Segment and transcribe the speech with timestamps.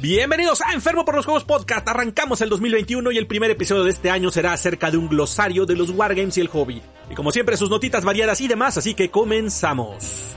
[0.00, 1.88] Bienvenidos a Enfermo por los Juegos Podcast.
[1.88, 5.66] Arrancamos el 2021 y el primer episodio de este año será acerca de un glosario
[5.66, 6.80] de los wargames y el hobby.
[7.10, 10.36] Y como siempre sus notitas variadas y demás, así que comenzamos.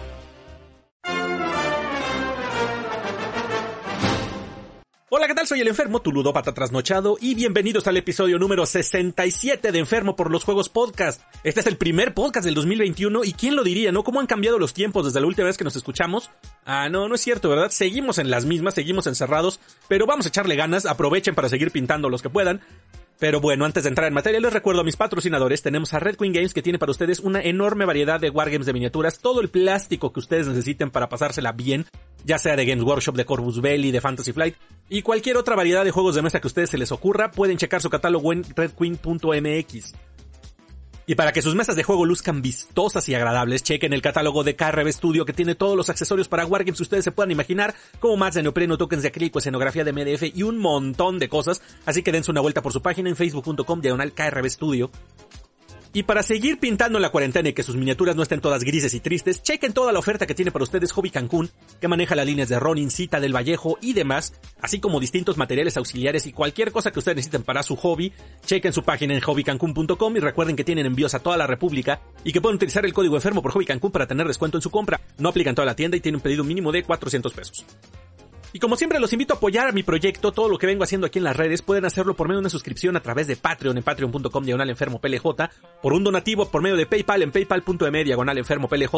[5.21, 5.45] Hola, ¿qué tal?
[5.45, 10.31] Soy el enfermo, tu ludópata trasnochado, y bienvenidos al episodio número 67 de Enfermo por
[10.31, 11.21] los Juegos Podcast.
[11.43, 14.03] Este es el primer podcast del 2021, y quién lo diría, ¿no?
[14.03, 16.31] ¿Cómo han cambiado los tiempos desde la última vez que nos escuchamos?
[16.65, 17.69] Ah, no, no es cierto, ¿verdad?
[17.69, 22.09] Seguimos en las mismas, seguimos encerrados, pero vamos a echarle ganas, aprovechen para seguir pintando
[22.09, 22.59] los que puedan.
[23.21, 25.61] Pero bueno, antes de entrar en materia, les recuerdo a mis patrocinadores.
[25.61, 28.73] Tenemos a Red Queen Games que tiene para ustedes una enorme variedad de wargames de
[28.73, 31.85] miniaturas, todo el plástico que ustedes necesiten para pasársela bien,
[32.25, 34.55] ya sea de Games Workshop, de Corvus Belli, de Fantasy Flight,
[34.89, 37.57] y cualquier otra variedad de juegos de mesa que a ustedes se les ocurra, pueden
[37.57, 39.93] checar su catálogo en redqueen.mx.
[41.05, 44.55] Y para que sus mesas de juego luzcan vistosas y agradables, chequen el catálogo de
[44.55, 48.17] KRB Studio que tiene todos los accesorios para Wargames que ustedes se puedan imaginar, como
[48.17, 51.61] mats de neopreno, tokens de acrílico, escenografía de MDF y un montón de cosas.
[51.85, 54.91] Así que dense una vuelta por su página en facebook.com diagonal KRB Studio.
[55.93, 59.01] Y para seguir pintando la cuarentena y que sus miniaturas no estén todas grises y
[59.01, 61.49] tristes, chequen toda la oferta que tiene para ustedes Hobby Cancún,
[61.81, 65.75] que maneja las líneas de Ronin, Cita del Vallejo y demás, así como distintos materiales
[65.75, 68.13] auxiliares y cualquier cosa que ustedes necesiten para su hobby.
[68.45, 72.31] Chequen su página en hobbycancún.com y recuerden que tienen envíos a toda la República y
[72.31, 75.01] que pueden utilizar el código enfermo por Hobby Cancún para tener descuento en su compra.
[75.17, 77.65] No aplican toda la tienda y tienen un pedido mínimo de 400 pesos.
[78.53, 81.07] Y como siempre los invito a apoyar a mi proyecto, todo lo que vengo haciendo
[81.07, 83.77] aquí en las redes, pueden hacerlo por medio de una suscripción a través de Patreon
[83.77, 85.23] en patreon.com diagonal enfermo PLJ,
[85.81, 88.93] por un donativo por medio de PayPal en paypal.me diagonal enfermo PLJ,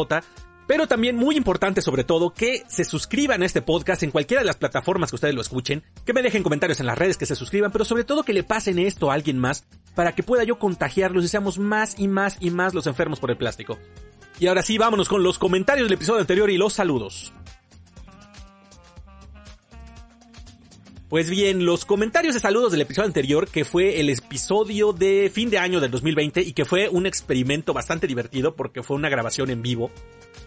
[0.66, 4.46] pero también muy importante sobre todo que se suscriban a este podcast en cualquiera de
[4.46, 7.36] las plataformas que ustedes lo escuchen, que me dejen comentarios en las redes, que se
[7.36, 10.58] suscriban, pero sobre todo que le pasen esto a alguien más para que pueda yo
[10.58, 13.78] contagiarlos y seamos más y más y más los enfermos por el plástico.
[14.40, 17.32] Y ahora sí, vámonos con los comentarios del episodio anterior y los saludos.
[21.14, 25.48] Pues bien, los comentarios de saludos del episodio anterior, que fue el episodio de fin
[25.48, 29.48] de año del 2020 y que fue un experimento bastante divertido porque fue una grabación
[29.50, 29.92] en vivo.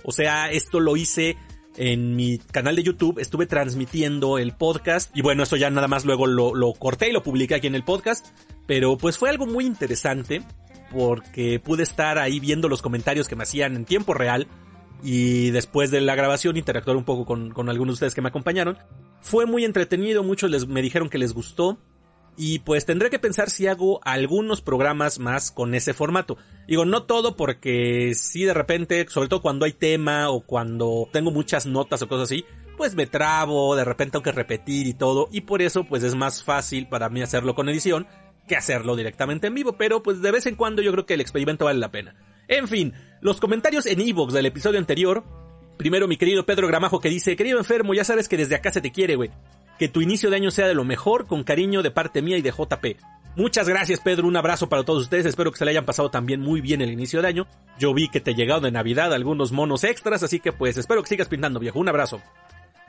[0.03, 1.37] O sea, esto lo hice
[1.77, 6.03] en mi canal de YouTube, estuve transmitiendo el podcast y bueno, eso ya nada más
[6.03, 8.27] luego lo, lo corté y lo publiqué aquí en el podcast,
[8.65, 10.41] pero pues fue algo muy interesante
[10.91, 14.47] porque pude estar ahí viendo los comentarios que me hacían en tiempo real
[15.03, 18.77] y después de la grabación interactuar un poco con, algunos de ustedes que me acompañaron.
[19.21, 21.77] Fue muy entretenido, muchos les, me dijeron que les gustó.
[22.39, 26.37] Y pues tendré que pensar si hago algunos programas más con ese formato.
[26.67, 31.31] Digo, no todo porque si de repente, sobre todo cuando hay tema o cuando tengo
[31.31, 32.45] muchas notas o cosas así,
[32.77, 35.29] pues me trabo, de repente tengo que repetir y todo.
[35.31, 38.05] Y por eso pues es más fácil para mí hacerlo con edición
[38.47, 39.75] que hacerlo directamente en vivo.
[39.75, 42.15] Pero pues de vez en cuando yo creo que el experimento vale la pena.
[42.47, 45.23] En fin, los comentarios en Evox del episodio anterior
[45.77, 48.81] Primero mi querido Pedro Gramajo que dice, querido enfermo, ya sabes que desde acá se
[48.81, 49.29] te quiere, güey.
[49.77, 52.41] Que tu inicio de año sea de lo mejor, con cariño de parte mía y
[52.41, 52.99] de JP.
[53.35, 56.41] Muchas gracias Pedro, un abrazo para todos ustedes, espero que se le hayan pasado también
[56.41, 57.47] muy bien el inicio de año.
[57.77, 61.09] Yo vi que te llegaron de Navidad algunos monos extras, así que pues espero que
[61.09, 62.19] sigas pintando viejo, un abrazo.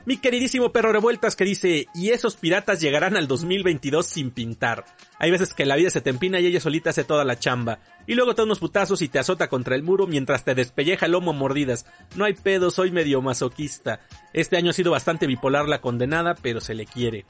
[0.09, 4.83] Mi queridísimo perro revueltas que dice, y esos piratas llegarán al 2022 sin pintar.
[5.19, 7.77] Hay veces que la vida se te empina y ella solita hace toda la chamba.
[8.07, 11.05] Y luego te da unos putazos y te azota contra el muro mientras te despelleja
[11.05, 11.85] el lomo a mordidas.
[12.15, 13.99] No hay pedo, soy medio masoquista.
[14.33, 17.27] Este año ha sido bastante bipolar la condenada, pero se le quiere.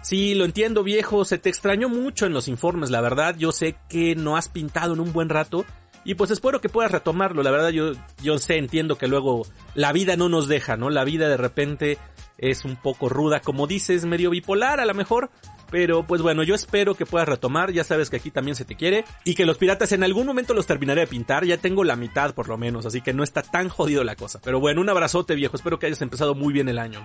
[0.00, 3.36] Sí, lo entiendo viejo, se te extrañó mucho en los informes, la verdad.
[3.36, 5.66] Yo sé que no has pintado en un buen rato
[6.06, 7.42] y pues espero que puedas retomarlo.
[7.42, 9.44] La verdad yo, yo sé, entiendo que luego
[9.74, 10.88] la vida no nos deja, ¿no?
[10.88, 11.98] La vida de repente
[12.38, 15.30] es un poco ruda, como dices, medio bipolar a lo mejor.
[15.68, 18.76] Pero pues bueno, yo espero que puedas retomar, ya sabes que aquí también se te
[18.76, 19.04] quiere.
[19.24, 22.34] Y que los piratas en algún momento los terminaré de pintar, ya tengo la mitad
[22.34, 24.40] por lo menos, así que no está tan jodido la cosa.
[24.40, 27.02] Pero bueno, un abrazote viejo, espero que hayas empezado muy bien el año.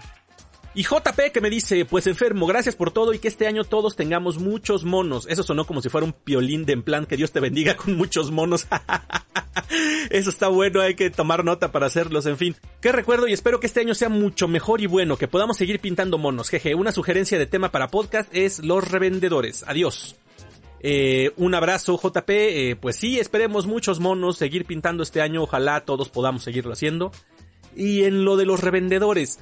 [0.74, 3.98] Y JP que me dice, pues enfermo, gracias por todo y que este año todos
[3.98, 5.28] tengamos muchos monos.
[5.30, 7.98] Eso sonó como si fuera un piolín de en plan que Dios te bendiga con
[7.98, 8.68] muchos monos.
[10.10, 12.56] Eso está bueno, hay que tomar nota para hacerlos, en fin.
[12.80, 15.82] Que recuerdo y espero que este año sea mucho mejor y bueno, que podamos seguir
[15.82, 16.50] pintando monos.
[16.50, 19.66] Jeje, una sugerencia de tema para podcast es los revendedores.
[19.68, 20.16] Adiós.
[20.84, 25.82] Eh, un abrazo JP, eh, pues sí, esperemos muchos monos, seguir pintando este año, ojalá
[25.82, 27.12] todos podamos seguirlo haciendo.
[27.76, 29.38] Y en lo de los revendedores,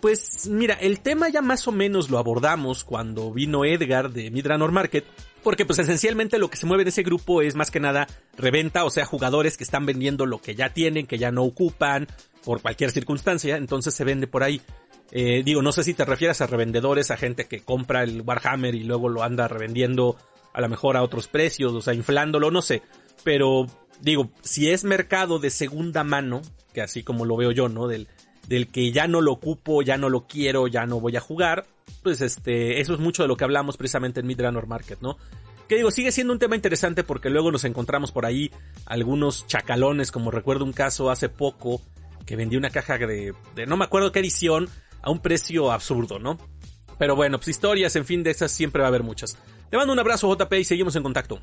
[0.00, 4.72] pues mira, el tema ya más o menos lo abordamos cuando vino Edgar de Midranor
[4.72, 5.04] Market,
[5.42, 8.06] porque pues esencialmente lo que se mueve en ese grupo es más que nada
[8.36, 12.08] reventa, o sea, jugadores que están vendiendo lo que ya tienen, que ya no ocupan,
[12.44, 14.62] por cualquier circunstancia, entonces se vende por ahí.
[15.10, 18.74] Eh, digo, no sé si te refieres a revendedores, a gente que compra el Warhammer
[18.74, 20.16] y luego lo anda revendiendo
[20.52, 22.82] a lo mejor a otros precios, o sea, inflándolo, no sé.
[23.24, 23.66] Pero
[24.00, 26.42] digo, si es mercado de segunda mano,
[26.72, 27.88] que así como lo veo yo, ¿no?
[27.88, 28.08] Del,
[28.48, 31.66] del que ya no lo ocupo, ya no lo quiero, ya no voy a jugar,
[32.02, 35.16] pues este, eso es mucho de lo que hablamos precisamente en Midranor Market, ¿no?
[35.68, 38.52] Que digo, sigue siendo un tema interesante porque luego nos encontramos por ahí
[38.86, 41.80] algunos chacalones, como recuerdo un caso hace poco
[42.24, 44.68] que vendí una caja de, de no me acuerdo qué edición
[45.02, 46.38] a un precio absurdo, ¿no?
[46.98, 49.36] Pero bueno, pues historias, en fin, de esas siempre va a haber muchas.
[49.70, 51.40] Te mando un abrazo JP y seguimos en contacto.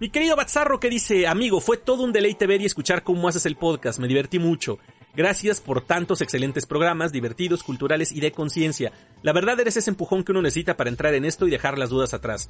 [0.00, 3.44] Mi querido Batzarro que dice, amigo, fue todo un deleite ver y escuchar cómo haces
[3.44, 4.78] el podcast, me divertí mucho.
[5.14, 8.92] Gracias por tantos excelentes programas, divertidos, culturales y de conciencia.
[9.22, 11.90] La verdad eres ese empujón que uno necesita para entrar en esto y dejar las
[11.90, 12.48] dudas atrás.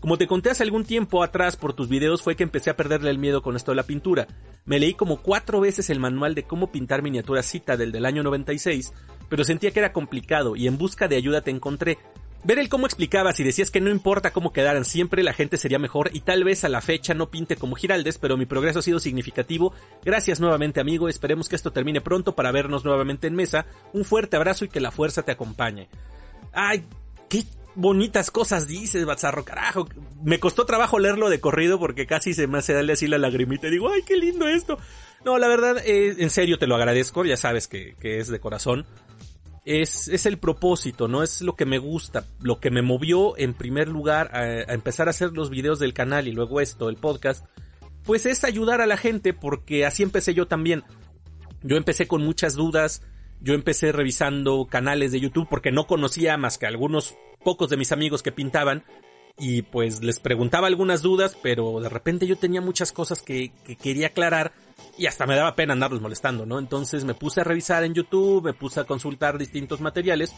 [0.00, 3.10] Como te conté hace algún tiempo atrás por tus videos fue que empecé a perderle
[3.10, 4.26] el miedo con esto de la pintura.
[4.64, 8.92] Me leí como cuatro veces el manual de cómo pintar miniaturas Citadel del año 96,
[9.28, 11.98] pero sentía que era complicado y en busca de ayuda te encontré.
[12.42, 15.78] Ver el cómo explicabas y decías que no importa cómo quedaran, siempre la gente sería
[15.78, 18.82] mejor y tal vez a la fecha no pinte como Giraldes, pero mi progreso ha
[18.82, 19.74] sido significativo.
[20.02, 23.66] Gracias nuevamente amigo, esperemos que esto termine pronto para vernos nuevamente en mesa.
[23.92, 25.88] Un fuerte abrazo y que la fuerza te acompañe.
[26.52, 26.86] Ay,
[27.28, 27.44] qué
[27.74, 29.86] bonitas cosas dices, Bazarro, carajo.
[30.22, 33.66] Me costó trabajo leerlo de corrido porque casi se me hace darle así la lagrimita
[33.66, 34.78] y digo, ay, qué lindo esto.
[35.26, 38.40] No, la verdad, eh, en serio te lo agradezco, ya sabes que, que es de
[38.40, 38.86] corazón
[39.70, 41.22] es, es el propósito, ¿no?
[41.22, 45.10] Es lo que me gusta, lo que me movió en primer lugar a, empezar a
[45.10, 47.46] hacer los videos del canal y luego esto, el podcast,
[48.02, 50.82] pues es ayudar a la gente porque así empecé yo también.
[51.62, 53.02] Yo empecé con muchas dudas,
[53.40, 57.92] yo empecé revisando canales de YouTube porque no conocía más que algunos pocos de mis
[57.92, 58.82] amigos que pintaban
[59.38, 63.76] y pues les preguntaba algunas dudas, pero de repente yo tenía muchas cosas que, que
[63.76, 64.52] quería aclarar
[65.00, 66.58] y hasta me daba pena andarlos molestando, ¿no?
[66.58, 70.34] Entonces me puse a revisar en YouTube, me puse a consultar distintos materiales,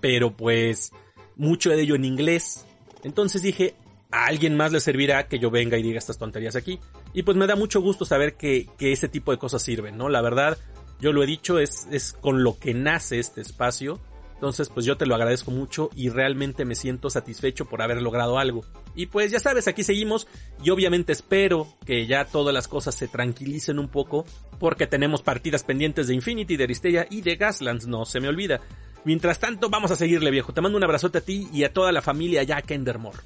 [0.00, 0.92] pero pues
[1.36, 2.64] mucho de ello en inglés.
[3.04, 3.74] Entonces dije,
[4.10, 6.80] a alguien más le servirá que yo venga y diga estas tonterías aquí.
[7.12, 10.08] Y pues me da mucho gusto saber que, que ese tipo de cosas sirven, ¿no?
[10.08, 10.56] La verdad,
[10.98, 14.00] yo lo he dicho, es, es con lo que nace este espacio.
[14.40, 18.38] Entonces, pues yo te lo agradezco mucho y realmente me siento satisfecho por haber logrado
[18.38, 18.64] algo.
[18.94, 20.28] Y pues ya sabes, aquí seguimos
[20.64, 24.24] y obviamente espero que ya todas las cosas se tranquilicen un poco
[24.58, 28.62] porque tenemos partidas pendientes de Infinity, de Aristeia y de Gaslands, no se me olvida.
[29.04, 30.54] Mientras tanto, vamos a seguirle viejo.
[30.54, 33.18] Te mando un abrazote a ti y a toda la familia ya Endermore.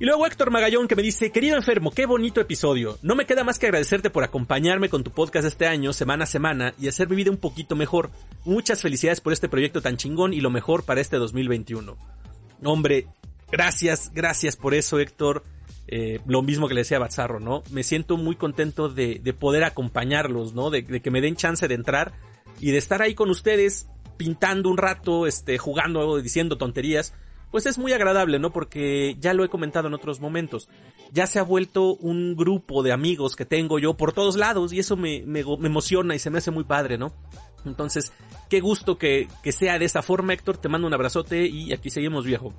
[0.00, 2.98] Y luego Héctor Magallón que me dice, querido enfermo, qué bonito episodio.
[3.02, 6.26] No me queda más que agradecerte por acompañarme con tu podcast este año, semana a
[6.26, 8.10] semana, y hacer mi vida un poquito mejor.
[8.44, 11.96] Muchas felicidades por este proyecto tan chingón y lo mejor para este 2021.
[12.64, 13.06] Hombre,
[13.52, 15.44] gracias, gracias por eso Héctor.
[15.86, 17.62] Eh, lo mismo que le decía a Bazarro, ¿no?
[17.70, 20.70] Me siento muy contento de, poder acompañarlos, ¿no?
[20.70, 22.14] De, de, que me den chance de entrar
[22.58, 23.86] y de estar ahí con ustedes
[24.16, 27.14] pintando un rato, este, jugando, diciendo tonterías
[27.54, 28.50] pues es muy agradable, ¿no?
[28.50, 30.68] Porque ya lo he comentado en otros momentos.
[31.12, 34.80] Ya se ha vuelto un grupo de amigos que tengo yo por todos lados y
[34.80, 37.12] eso me, me, emociona y se me hace muy padre, ¿no?
[37.64, 38.12] Entonces,
[38.50, 40.56] qué gusto que, que sea de esa forma, Héctor.
[40.58, 42.52] Te mando un abrazote y aquí seguimos, viejo.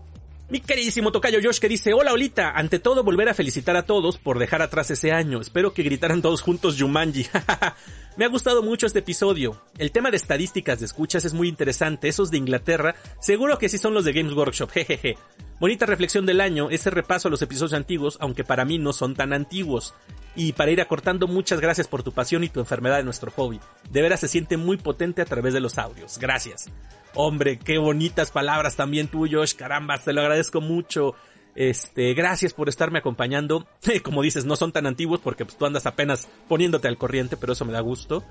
[0.48, 4.20] Mi queridísimo tocayo Josh que dice, hola Olita, ante todo volver a felicitar a todos
[4.20, 5.42] por dejar atrás ese año.
[5.42, 7.26] Espero que gritaran todos juntos Yumanji.
[8.18, 9.60] Me ha gustado mucho este episodio.
[9.80, 12.10] El tema de estadísticas de escuchas es muy interesante.
[12.10, 14.70] Esos de Inglaterra, seguro que sí son los de Games Workshop.
[14.74, 15.18] Jejeje.
[15.60, 19.16] Bonita reflexión del año, ese repaso a los episodios antiguos, aunque para mí no son
[19.16, 19.96] tan antiguos.
[20.36, 23.60] Y para ir acortando, muchas gracias por tu pasión y tu enfermedad de nuestro hobby.
[23.90, 26.20] De veras se siente muy potente a través de los audios.
[26.20, 26.70] Gracias.
[27.16, 29.54] Hombre, qué bonitas palabras también tuyos.
[29.54, 31.16] Caramba, te lo agradezco mucho.
[31.56, 33.66] Este, gracias por estarme acompañando.
[34.04, 37.54] Como dices, no son tan antiguos porque pues, tú andas apenas poniéndote al corriente, pero
[37.54, 38.24] eso me da gusto.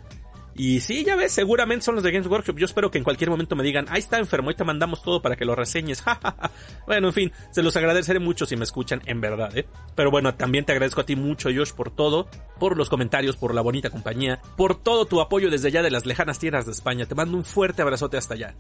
[0.57, 2.59] Y sí, ya ves, seguramente son los de Games Workshop.
[2.59, 5.21] Yo espero que en cualquier momento me digan, ahí está enfermo, y te mandamos todo
[5.21, 6.05] para que lo reseñes.
[6.87, 9.67] bueno, en fin, se los agradeceré mucho si me escuchan, en verdad, ¿eh?
[9.95, 13.55] Pero bueno, también te agradezco a ti mucho, Josh, por todo, por los comentarios, por
[13.55, 17.07] la bonita compañía, por todo tu apoyo desde allá de las lejanas tierras de España.
[17.07, 18.55] Te mando un fuerte abrazote hasta allá.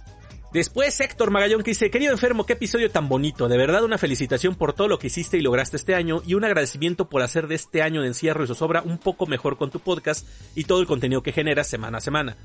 [0.54, 4.54] Después Héctor Magallón que dice, querido enfermo, qué episodio tan bonito, de verdad una felicitación
[4.54, 7.56] por todo lo que hiciste y lograste este año y un agradecimiento por hacer de
[7.56, 10.86] este año de encierro y zozobra un poco mejor con tu podcast y todo el
[10.86, 12.36] contenido que generas semana a semana.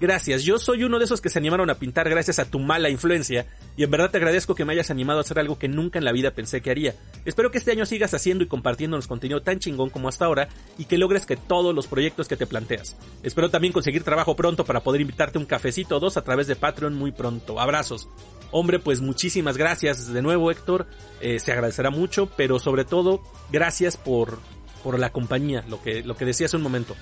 [0.00, 2.90] Gracias, yo soy uno de esos que se animaron a pintar gracias a tu mala
[2.90, 3.46] influencia
[3.76, 6.04] y en verdad te agradezco que me hayas animado a hacer algo que nunca en
[6.04, 6.94] la vida pensé que haría.
[7.24, 10.48] Espero que este año sigas haciendo y compartiéndonos contenido tan chingón como hasta ahora
[10.78, 12.96] y que logres que todos los proyectos que te planteas.
[13.22, 16.56] Espero también conseguir trabajo pronto para poder invitarte un cafecito o dos a través de
[16.56, 17.60] Patreon muy pronto.
[17.60, 18.08] Abrazos.
[18.50, 20.86] Hombre, pues muchísimas gracias de nuevo Héctor,
[21.20, 23.20] eh, se agradecerá mucho, pero sobre todo
[23.50, 24.38] gracias por,
[24.82, 26.94] por la compañía, lo que, lo que decía hace un momento.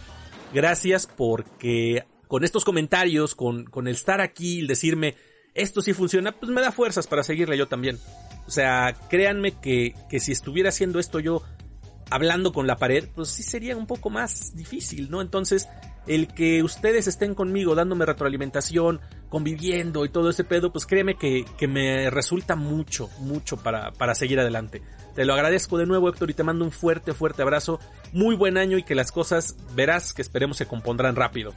[0.55, 5.17] Gracias porque con estos comentarios, con, con el estar aquí, el decirme,
[5.53, 7.99] esto sí funciona, pues me da fuerzas para seguirle yo también.
[8.47, 11.43] O sea, créanme que, que si estuviera haciendo esto yo
[12.09, 15.21] hablando con la pared, pues sí sería un poco más difícil, ¿no?
[15.21, 15.69] Entonces,
[16.07, 21.45] el que ustedes estén conmigo dándome retroalimentación, conviviendo y todo ese pedo, pues créeme que,
[21.59, 24.81] que me resulta mucho, mucho para, para seguir adelante.
[25.15, 27.79] Te lo agradezco de nuevo Héctor y te mando un fuerte, fuerte abrazo.
[28.15, 31.53] Muy buen año y que las cosas verás que esperemos se compondrán rápido.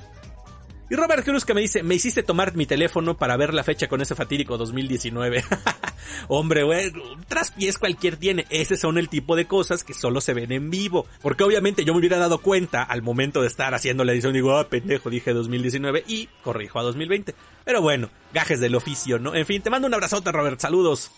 [0.88, 3.88] Y Robert Cruz que me dice, me hiciste tomar mi teléfono para ver la fecha
[3.88, 5.44] con ese fatídico 2019.
[6.28, 6.94] Hombre, güey,
[7.28, 8.46] traspiés cualquier tiene.
[8.52, 11.08] Ese son el tipo de cosas que solo se ven en vivo.
[11.24, 14.34] Porque obviamente yo me hubiera dado cuenta al momento de estar haciendo la edición.
[14.34, 17.34] Digo, ah, pendejo, dije 2019 y corrijo a 2020.
[17.64, 19.34] Pero bueno, gajes del oficio, ¿no?
[19.34, 20.60] En fin, te mando un abrazote, Robert.
[20.60, 21.12] Saludos.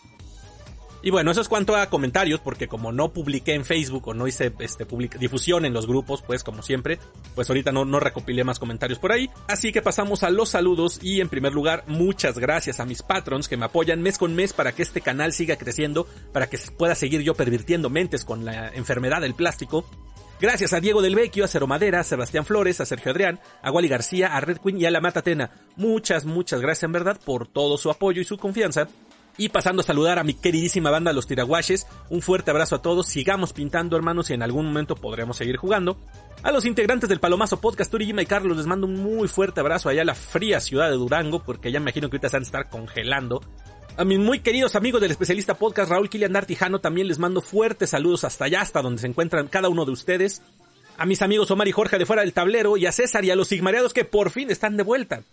[1.02, 4.28] Y bueno, eso es cuanto a comentarios, porque como no publiqué en Facebook o no
[4.28, 4.86] hice este,
[5.20, 7.00] difusión en los grupos, pues como siempre,
[7.36, 9.30] pues ahorita no, no recopilé más comentarios por ahí.
[9.48, 13.48] Así que pasamos a los saludos y en primer lugar, muchas gracias a mis patrons
[13.48, 16.96] que me apoyan mes con mes para que este canal siga creciendo, para que pueda
[16.96, 19.86] seguir yo pervirtiendo mentes con la enfermedad del plástico.
[20.40, 23.72] Gracias a Diego del Vecchio, a Cero Madera, a Sebastián Flores, a Sergio Adrián, a
[23.72, 25.50] Wally García, a Red Queen y a La Matatena.
[25.76, 28.88] Muchas, muchas gracias en verdad por todo su apoyo y su confianza.
[29.38, 33.08] Y pasando a saludar a mi queridísima banda Los Tiraguaches, un fuerte abrazo a todos,
[33.08, 35.98] sigamos pintando hermanos y en algún momento podremos seguir jugando.
[36.42, 39.90] A los integrantes del Palomazo Podcast, Turi, y Carlos, les mando un muy fuerte abrazo
[39.90, 42.44] allá a la fría ciudad de Durango, porque ya me imagino que ahorita se van
[42.44, 43.42] a estar congelando.
[43.96, 47.92] A mis muy queridos amigos del especialista podcast, Raúl Kilian Dartijano, también les mando fuertes
[47.92, 50.42] saludos hasta allá, hasta donde se encuentran cada uno de ustedes.
[50.98, 53.36] A mis amigos Omar y Jorge de fuera del tablero, y a César y a
[53.36, 55.24] los Sigmareados que por fin están de vuelta.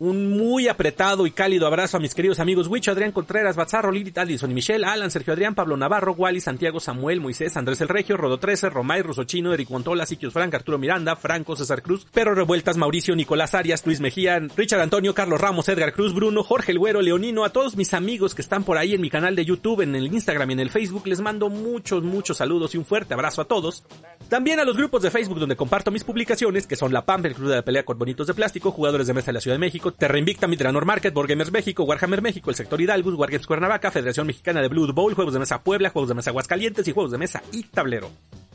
[0.00, 4.16] Un muy apretado y cálido abrazo a mis queridos amigos Wicho, Adrián Contreras, Bazarro, Lilith,
[4.16, 8.16] Addison y Michelle, Alan, Sergio Adrián, Pablo Navarro, Wally, Santiago, Samuel, Moisés, Andrés el Regio,
[8.16, 12.76] Rodo 13, Romay, Rusochino, Eric Montola, Siquios Frank, Arturo Miranda, Franco, César Cruz, Perro Revueltas,
[12.76, 17.02] Mauricio, Nicolás Arias, Luis Mejía, Richard Antonio, Carlos Ramos, Edgar Cruz, Bruno, Jorge El Güero,
[17.02, 19.96] Leonino, a todos mis amigos que están por ahí en mi canal de YouTube, en
[19.96, 23.42] el Instagram y en el Facebook, les mando muchos, muchos saludos y un fuerte abrazo
[23.42, 23.82] a todos.
[24.28, 27.34] También a los grupos de Facebook donde comparto mis publicaciones, que son La Pampa, el
[27.34, 29.60] Club de la Pelea con Bonitos de Plástico, Jugadores de Mesa de la Ciudad de
[29.60, 34.26] México, Terra Invicta, Nor Market, Gamers México, Warhammer México, el sector Hidalgus, Wargames Cuernavaca, Federación
[34.26, 37.18] Mexicana de Blood Bowl, Juegos de Mesa Puebla, Juegos de Mesa Aguascalientes y Juegos de
[37.18, 38.10] Mesa y Tablero.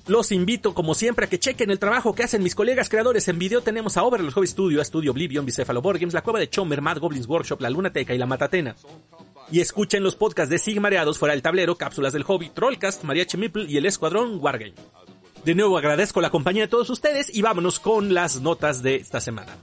[0.05, 3.27] Los invito, como siempre, a que chequen el trabajo que hacen mis colegas creadores.
[3.29, 6.23] En video tenemos a Over, los Hobby Studio, a Studio Oblivion, Bicefalo Board Games, La
[6.23, 8.75] Cueva de Chomer, Mad Goblins Workshop, La Lunateca y La Matatena.
[9.49, 13.65] Y escuchen los podcasts de Sigmareados fuera del tablero, Cápsulas del Hobby, Trollcast, Mariachi Mipple
[13.65, 14.73] y el Escuadrón Wargame.
[15.45, 19.21] De nuevo agradezco la compañía de todos ustedes y vámonos con las notas de esta
[19.21, 19.55] semana.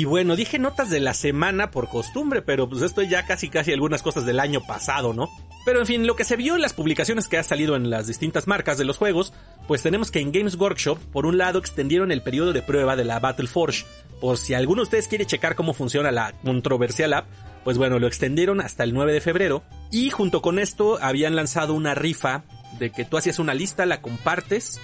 [0.00, 3.74] Y bueno, dije notas de la semana por costumbre, pero pues esto ya casi casi
[3.74, 5.28] algunas cosas del año pasado, ¿no?
[5.66, 8.06] Pero en fin, lo que se vio en las publicaciones que ha salido en las
[8.06, 9.34] distintas marcas de los juegos,
[9.68, 13.04] pues tenemos que en Games Workshop, por un lado, extendieron el periodo de prueba de
[13.04, 13.84] la Battle Forge.
[14.22, 17.26] Por si alguno de ustedes quiere checar cómo funciona la controversial app,
[17.62, 19.64] pues bueno, lo extendieron hasta el 9 de febrero.
[19.92, 22.44] Y junto con esto habían lanzado una rifa
[22.78, 24.80] de que tú hacías una lista, la compartes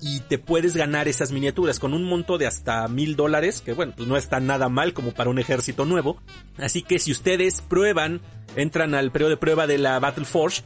[0.00, 3.92] y te puedes ganar esas miniaturas con un monto de hasta mil dólares, que bueno,
[3.96, 6.20] pues no está nada mal como para un ejército nuevo.
[6.58, 8.20] Así que si ustedes prueban,
[8.56, 10.62] entran al periodo de prueba de la Battle Forge,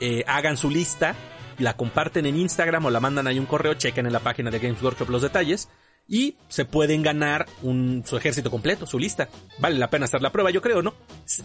[0.00, 1.14] eh, hagan su lista,
[1.58, 4.58] la comparten en Instagram o la mandan ahí un correo, chequen en la página de
[4.58, 5.68] Games Workshop los detalles
[6.08, 9.28] y se pueden ganar un, su ejército completo, su lista.
[9.58, 10.94] Vale la pena hacer la prueba, yo creo, ¿no?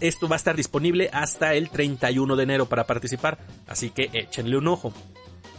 [0.00, 4.56] Esto va a estar disponible hasta el 31 de enero para participar, así que échenle
[4.56, 4.94] un ojo.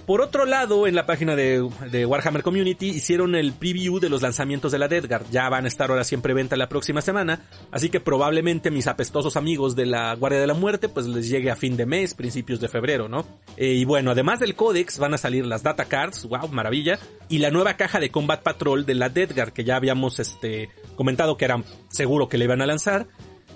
[0.06, 1.64] Por otro lado, en la página de,
[2.06, 5.26] Warhammer Community hicieron el preview de los lanzamientos de la Deadguard.
[5.32, 9.36] Ya van a estar ahora siempre venta la próxima semana, así que probablemente mis apestosos
[9.36, 12.60] amigos de la Guardia de la Muerte pues les llegue a fin de mes, principios
[12.60, 13.26] de febrero, ¿no?
[13.58, 17.40] Eh, y bueno, además del códex van a salir las data cards, wow, maravilla, y
[17.40, 21.46] la nueva caja de Combat Patrol de la Deadguard que ya habíamos este comentado que
[21.46, 23.08] era seguro que le iban a lanzar.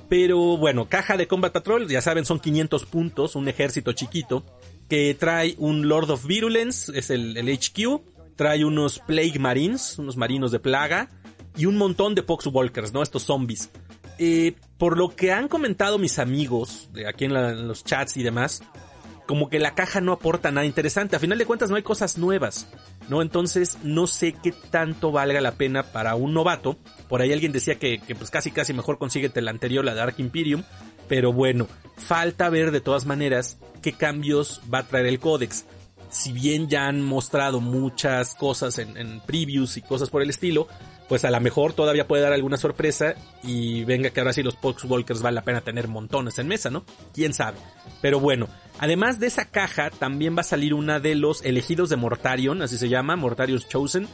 [0.10, 4.44] Pero bueno, caja de Combat Patrol, ya saben, son 500 puntos, un ejército chiquito
[4.90, 8.02] que trae un Lord of Virulence, es el, HQ,
[8.36, 11.10] trae unos Plague Marines, unos marinos de plaga,
[11.56, 13.04] y un montón de Poxwalkers, ¿no?
[13.04, 13.70] Estos zombies.
[14.18, 18.64] Eh, por lo que han comentado mis amigos, de aquí en, los chats y demás,
[19.28, 21.16] como que la caja no aporta nada interesante.
[21.16, 22.68] A final de cuentas no hay cosas nuevas,
[23.10, 23.22] ¿no?
[23.22, 26.78] Entonces no sé qué tanto valga la pena para un novato.
[27.08, 30.16] Por ahí alguien decía que, que pues casi casi mejor consíguete la anterior, la Dark
[30.18, 30.64] Imperium.
[31.10, 35.66] Pero bueno, falta ver de todas maneras qué cambios va a traer el códex.
[36.10, 40.68] Si bien ya han mostrado muchas cosas en, previews y cosas por el estilo,
[41.08, 44.56] pues a lo mejor todavía puede dar alguna sorpresa y venga que ahora sí los
[44.56, 46.84] Poxwalkers vale la pena tener montones en mesa, ¿no?
[47.14, 47.58] Quién sabe.
[48.02, 48.48] Pero bueno,
[48.80, 52.78] además de esa caja también va a salir una de los elegidos de Mortarion, así
[52.78, 54.08] se llama, Mortarius Chosen,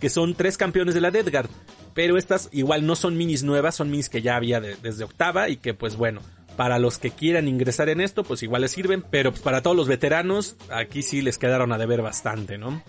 [0.00, 1.50] que son tres campeones de la Deadguard.
[1.94, 5.56] Pero estas igual no son minis nuevas, son minis que ya había desde octava y
[5.56, 6.20] que pues bueno,
[6.58, 9.76] Para los que quieran ingresar en esto, pues igual les sirven, pero pues para todos
[9.76, 12.82] los veteranos, aquí sí les quedaron a deber bastante, ¿no?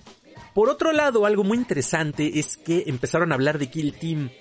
[0.56, 4.32] Por otro lado, algo muy interesante es que empezaron a hablar de Kill Team.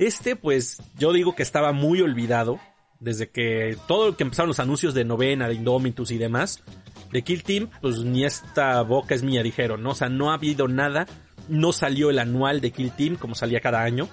[0.00, 2.58] Este, pues, yo digo que estaba muy olvidado,
[2.98, 6.64] desde que todo lo que empezaron los anuncios de novena, de Indomitus y demás,
[7.12, 9.90] de Kill Team, pues ni esta boca es mía, dijeron, ¿no?
[9.90, 11.06] O sea, no ha habido nada,
[11.48, 14.08] no salió el anual de Kill Team como salía cada año.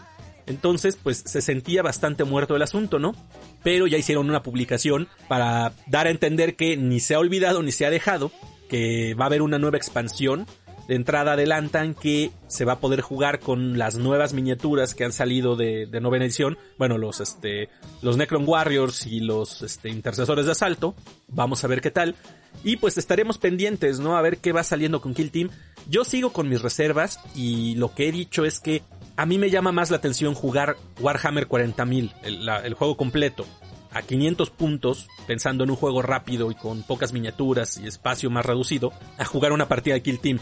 [0.49, 3.15] Entonces, pues se sentía bastante muerto el asunto, ¿no?
[3.63, 7.71] Pero ya hicieron una publicación para dar a entender que ni se ha olvidado ni
[7.71, 8.31] se ha dejado,
[8.67, 10.47] que va a haber una nueva expansión.
[10.87, 15.11] De entrada adelantan que se va a poder jugar con las nuevas miniaturas que han
[15.11, 16.57] salido de, de novena edición.
[16.79, 17.69] Bueno, los este,
[18.01, 20.95] los Necron Warriors y los este, intercesores de asalto.
[21.27, 22.15] Vamos a ver qué tal.
[22.63, 24.17] Y pues estaremos pendientes, ¿no?
[24.17, 25.51] A ver qué va saliendo con Kill Team.
[25.87, 28.81] Yo sigo con mis reservas y lo que he dicho es que
[29.19, 33.45] a mí me llama más la atención jugar Warhammer 40.000, el, juego completo,
[33.91, 38.45] a 500 puntos, pensando en un juego rápido y con pocas miniaturas y espacio más
[38.45, 40.39] reducido, a jugar una partida de Kill Team.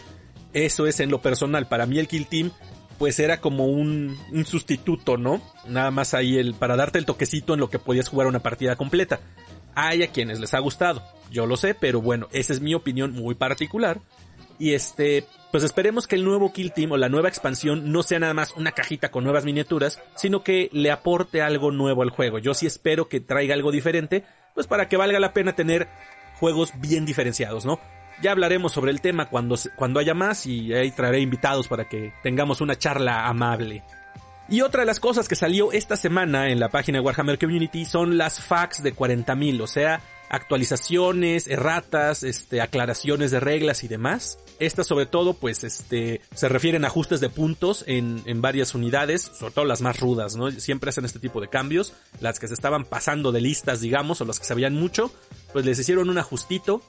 [0.54, 1.68] Eso es en lo personal.
[1.68, 2.52] Para mí el Kill Team
[3.00, 5.42] pues era como un, un, sustituto, ¿no?
[5.68, 8.76] Nada más ahí el, para darte el toquecito en lo que podías jugar una partida
[8.76, 9.22] completa.
[9.74, 13.12] Hay a quienes les ha gustado, yo lo sé, pero bueno, esa es mi opinión
[13.12, 14.02] muy particular.
[14.60, 18.20] Y este, pues esperemos que el nuevo Kill Team o la nueva expansión no sea
[18.20, 22.40] nada más una cajita con nuevas miniaturas, sino que le aporte algo nuevo al juego.
[22.40, 24.24] Yo sí espero que traiga algo diferente,
[24.54, 25.88] pues para que valga la pena tener
[26.40, 27.80] juegos bien diferenciados, ¿no?
[28.22, 32.14] Ya hablaremos sobre el tema cuando, cuando haya más y ahí traeré invitados para que
[32.24, 33.84] tengamos una charla amable.
[34.50, 37.86] Y otra de las cosas que salió esta semana en la página de Warhammer Community
[37.86, 44.40] son las facts de 40.000, o sea, actualizaciones, erratas, este, aclaraciones de reglas y demás.
[44.60, 49.22] Estas sobre todo, pues, este, se refieren a ajustes de puntos en, en varias unidades,
[49.22, 50.50] sobre todo las más rudas, ¿no?
[50.52, 51.94] Siempre hacen este tipo de cambios.
[52.20, 55.12] Las que se estaban pasando de listas, digamos, o las que sabían mucho,
[55.54, 56.82] pues les hicieron un ajustito.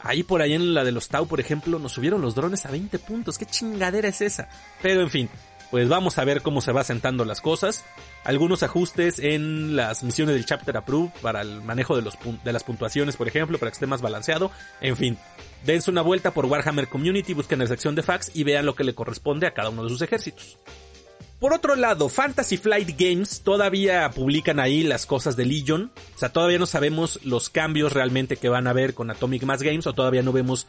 [0.00, 2.70] Ahí por ahí en la de los Tau, por ejemplo, nos subieron los drones a
[2.70, 3.36] 20 puntos.
[3.36, 4.48] ¿Qué chingadera es esa?
[4.80, 5.28] Pero en fin,
[5.70, 7.84] pues vamos a ver cómo se va sentando las cosas.
[8.24, 12.64] Algunos ajustes en las misiones del Chapter Approve para el manejo de, los de las
[12.64, 14.50] puntuaciones, por ejemplo, para que esté más balanceado.
[14.80, 15.18] En fin,
[15.64, 18.84] dense una vuelta por Warhammer Community, busquen la sección de fax y vean lo que
[18.84, 20.58] le corresponde a cada uno de sus ejércitos.
[21.38, 25.92] Por otro lado, Fantasy Flight Games todavía publican ahí las cosas de Legion.
[26.16, 29.62] O sea, todavía no sabemos los cambios realmente que van a haber con Atomic Mass
[29.62, 30.66] Games o todavía no vemos,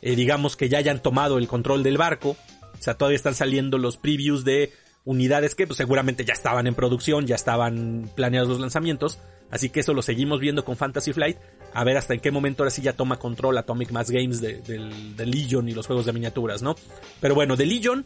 [0.00, 2.36] eh, digamos, que ya hayan tomado el control del barco.
[2.82, 4.72] O sea, todavía están saliendo los previews de
[5.04, 9.20] unidades que pues, seguramente ya estaban en producción, ya estaban planeados los lanzamientos.
[9.52, 11.36] Así que eso lo seguimos viendo con Fantasy Flight.
[11.72, 14.62] A ver hasta en qué momento ahora sí ya toma control Atomic Mass Games de,
[14.62, 16.74] de Legion y los juegos de miniaturas, ¿no?
[17.20, 18.04] Pero bueno, de Legion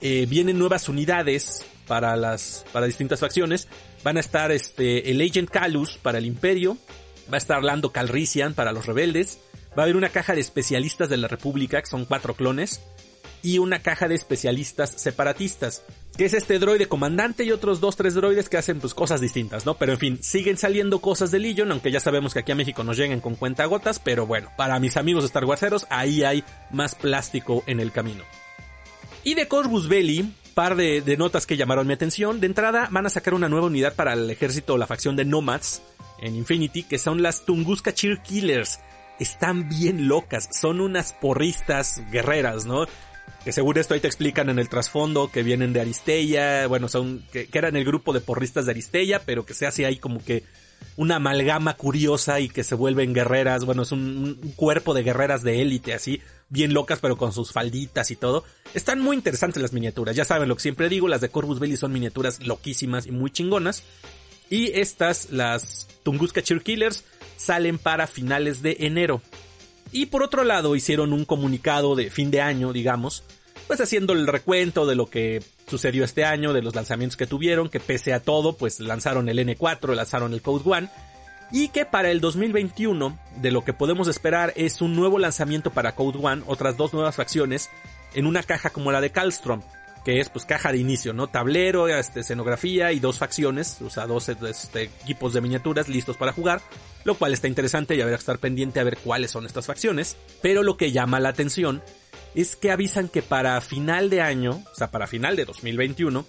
[0.00, 3.66] eh, vienen nuevas unidades para las para distintas facciones.
[4.04, 6.76] Van a estar este el Agent Calus para el Imperio,
[7.32, 9.40] va a estar Lando Calrissian para los rebeldes,
[9.76, 12.80] va a haber una caja de especialistas de la República, que son cuatro clones,
[13.42, 15.82] y una caja de especialistas separatistas,
[16.16, 19.66] que es este droide comandante y otros dos, tres droides que hacen pues cosas distintas,
[19.66, 19.74] ¿no?
[19.74, 22.84] Pero en fin, siguen saliendo cosas de Legion, aunque ya sabemos que aquí a México
[22.84, 27.64] nos llegan con cuentagotas, pero bueno, para mis amigos Star Warseros, ahí hay más plástico
[27.66, 28.24] en el camino.
[29.24, 32.40] Y de Corvus Belli, par de, de, notas que llamaron mi atención.
[32.40, 35.24] De entrada, van a sacar una nueva unidad para el ejército o la facción de
[35.24, 35.82] Nomads
[36.20, 38.80] en Infinity, que son las Tunguska Cheer Killers.
[39.18, 42.86] Están bien locas, son unas porristas guerreras, ¿no?
[43.44, 47.24] Que según esto ahí te explican en el trasfondo que vienen de Aristella, bueno, son,
[47.32, 50.44] que, eran el grupo de porristas de Aristella, pero que se hace ahí como que
[50.96, 55.42] una amalgama curiosa y que se vuelven guerreras, bueno, es un, un cuerpo de guerreras
[55.42, 58.44] de élite así, bien locas pero con sus falditas y todo.
[58.74, 61.76] Están muy interesantes las miniaturas, ya saben lo que siempre digo, las de Corvus Belli
[61.76, 63.82] son miniaturas loquísimas y muy chingonas.
[64.50, 67.04] Y estas, las Tunguska Cheer Killers,
[67.38, 69.22] salen para finales de enero.
[69.92, 73.24] Y por otro lado hicieron un comunicado de fin de año, digamos,
[73.66, 77.68] pues haciendo el recuento de lo que sucedió este año, de los lanzamientos que tuvieron,
[77.68, 80.88] que pese a todo, pues lanzaron el N4, lanzaron el Code One,
[81.52, 85.94] y que para el 2021 de lo que podemos esperar es un nuevo lanzamiento para
[85.94, 87.68] Code One, otras dos nuevas facciones,
[88.14, 89.60] en una caja como la de Calstrom,
[90.04, 91.28] que es pues caja de inicio, ¿no?
[91.28, 96.32] Tablero, este, escenografía y dos facciones, o sea, dos este, equipos de miniaturas listos para
[96.32, 96.60] jugar,
[97.04, 100.16] lo cual está interesante y habrá que estar pendiente a ver cuáles son estas facciones,
[100.40, 101.82] pero lo que llama la atención
[102.34, 106.26] es que avisan que para final de año, o sea, para final de 2021,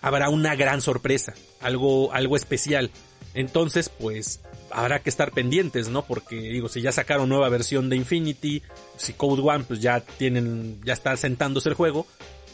[0.00, 2.90] habrá una gran sorpresa, algo, algo especial.
[3.34, 6.04] Entonces, pues, habrá que estar pendientes, ¿no?
[6.04, 8.62] Porque digo, si ya sacaron nueva versión de Infinity,
[8.96, 12.06] si Code One pues ya tienen, ya está sentándose el juego,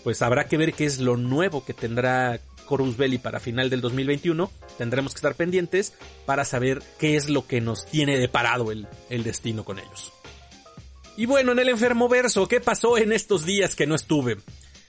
[0.05, 3.81] pues habrá que ver qué es lo nuevo que tendrá Corus Belli para final del
[3.81, 4.51] 2021.
[4.79, 5.93] Tendremos que estar pendientes
[6.27, 10.12] para saber qué es lo que nos tiene deparado el, el destino con ellos.
[11.17, 14.38] Y bueno, en el enfermo verso, ¿qué pasó en estos días que no estuve?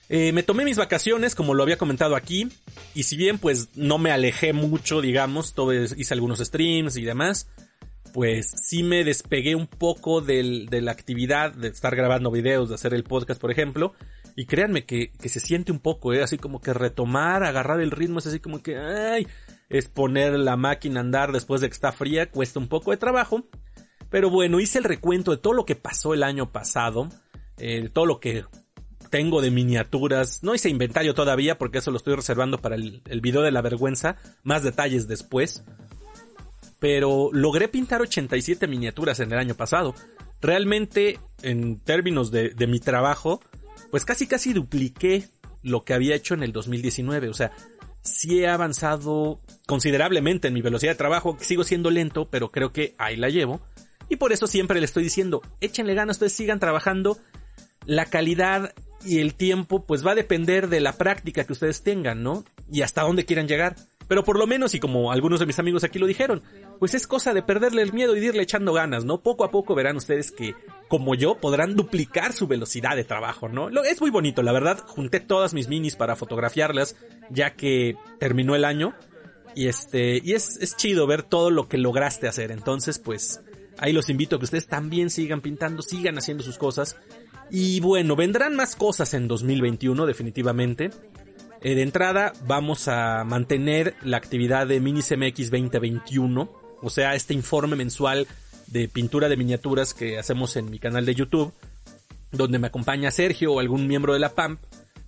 [0.10, 2.47] Eh, me tomé mis vacaciones, como lo había comentado aquí,
[2.93, 5.54] y si bien pues no me alejé mucho, digamos,
[5.97, 7.47] hice algunos streams y demás,
[8.13, 12.93] pues sí me despegué un poco de la actividad de estar grabando videos, de hacer
[12.93, 13.93] el podcast, por ejemplo,
[14.35, 16.23] y créanme que, que se siente un poco, ¿eh?
[16.23, 19.27] así como que retomar, agarrar el ritmo, es así como que, ay,
[19.69, 22.97] es poner la máquina a andar después de que está fría, cuesta un poco de
[22.97, 23.43] trabajo,
[24.09, 27.09] pero bueno, hice el recuento de todo lo que pasó el año pasado,
[27.57, 28.43] eh, todo lo que
[29.09, 30.43] tengo de miniaturas.
[30.43, 34.15] No hice inventario todavía porque eso lo estoy reservando para el, video de la vergüenza.
[34.43, 35.63] Más detalles después.
[36.79, 39.93] Pero logré pintar 87 miniaturas en el año pasado.
[40.41, 43.39] Realmente, en términos de, de mi trabajo,
[43.91, 45.27] pues casi casi dupliqué
[45.61, 47.29] lo que había hecho en el 2019.
[47.29, 47.51] O sea,
[48.01, 51.37] sí he avanzado considerablemente en mi velocidad de trabajo.
[51.39, 53.61] Sigo siendo lento, pero creo que ahí la llevo.
[54.09, 57.17] Y por eso siempre le estoy diciendo, échenle ganas, ustedes sigan trabajando.
[57.85, 58.73] La calidad
[59.05, 62.43] y el tiempo pues va a depender de la práctica que ustedes tengan, ¿no?
[62.71, 63.75] Y hasta dónde quieran llegar.
[64.07, 66.41] Pero por lo menos, y como algunos de mis amigos aquí lo dijeron,
[66.79, 69.21] pues es cosa de perderle el miedo y de irle echando ganas, ¿no?
[69.21, 70.55] Poco a poco verán ustedes que,
[70.87, 73.69] como yo, podrán duplicar su velocidad de trabajo, ¿no?
[73.69, 76.95] Lo, es muy bonito, la verdad, junté todas mis minis para fotografiarlas,
[77.29, 78.93] ya que terminó el año.
[79.55, 82.51] Y este, y es, es chido ver todo lo que lograste hacer.
[82.51, 83.43] Entonces, pues,
[83.77, 86.95] Ahí los invito a que ustedes también sigan pintando, sigan haciendo sus cosas.
[87.49, 90.91] Y bueno, vendrán más cosas en 2021 definitivamente.
[91.63, 97.78] Eh, de entrada vamos a mantener la actividad de MiniCMX 2021, o sea, este informe
[97.78, 98.28] mensual
[98.67, 101.54] de pintura de miniaturas que hacemos en mi canal de YouTube,
[102.34, 104.60] donde me acompaña Sergio o algún miembro de la PAMP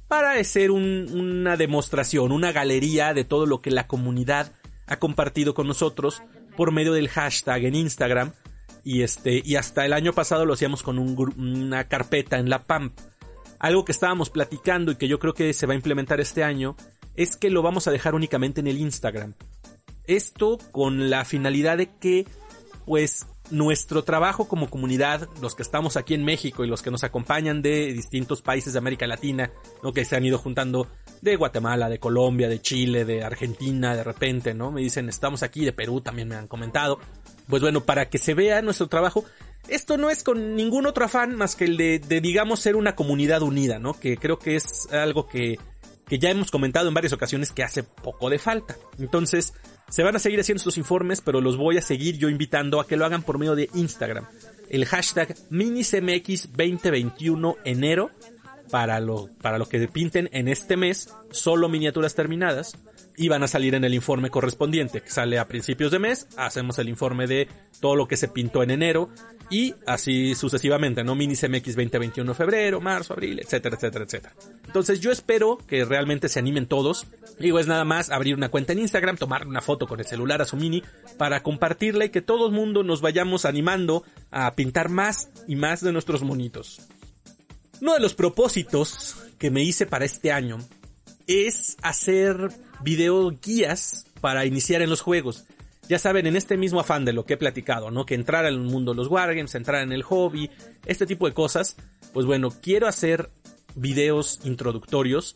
[0.08, 4.54] para hacer una demostración, una galería de todo lo que la comunidad
[4.88, 6.22] ha compartido con nosotros
[6.56, 8.32] por medio del hashtag en Instagram
[8.86, 12.98] y este, y hasta el año pasado lo hacíamos con una carpeta en la PAMP.
[13.66, 16.76] Algo que estábamos platicando y que yo creo que se va a implementar este año
[17.16, 19.34] es que lo vamos a dejar únicamente en el Instagram.
[20.06, 22.28] Esto con la finalidad de que,
[22.86, 27.04] pues, nuestro trabajo como comunidad, los que estamos aquí en México y los que nos
[27.04, 29.52] acompañan de distintos países de América Latina,
[29.82, 29.94] ¿no?
[29.94, 30.88] que se han ido juntando
[31.24, 34.72] de Guatemala, de Colombia, de Chile, de Argentina, de repente, ¿no?
[34.72, 37.00] Me dicen, estamos aquí, de Perú también me han comentado
[37.48, 39.26] pues bueno, para que se vea nuestro trabajo,
[39.68, 43.42] esto no es con ningún otro afán más que el de, digamos, ser una comunidad
[43.42, 44.00] unida, ¿no?
[44.00, 45.58] Que creo que es algo que,
[46.08, 48.78] que ya hemos comentado en varias ocasiones que hace poco de falta.
[49.00, 49.54] Entonces,
[49.90, 52.88] se van a seguir haciendo estos informes, pero los voy a seguir yo invitando a
[52.88, 54.26] que lo hagan por medio de Instagram.
[54.70, 58.12] El hashtag MiniCMX2021 enero
[58.72, 62.76] para lo, para lo que pinten en este mes, solo miniaturas terminadas
[63.18, 66.80] y van a salir en el informe correspondiente, que sale a principios de mes, hacemos
[66.80, 67.48] el informe de
[67.80, 69.10] todo lo que se pintó en enero
[69.50, 71.16] y así sucesivamente, ¿no?
[71.16, 74.36] Mini CMX 2021 febrero, marzo, abril, etcétera, etcétera, etcétera.
[74.66, 77.06] Entonces yo espero que realmente se animen todos.
[77.40, 80.42] Digo, es nada más abrir una cuenta en Instagram, tomar una foto con el celular
[80.42, 80.84] a su mini
[81.18, 85.82] para compartirla y que todo el mundo nos vayamos animando a pintar más y más
[85.82, 86.82] de nuestros monitos.
[87.82, 90.58] Uno de los propósitos que me hice para este año
[91.28, 92.50] es hacer
[92.82, 95.46] video guías para iniciar en los juegos.
[95.88, 98.06] Ya saben, en este mismo afán de lo que he platicado, ¿no?
[98.06, 100.50] Que entrar al mundo de los wargames, entrar en el hobby,
[100.86, 101.76] este tipo de cosas.
[102.12, 103.30] Pues bueno, quiero hacer
[103.76, 105.36] videos introductorios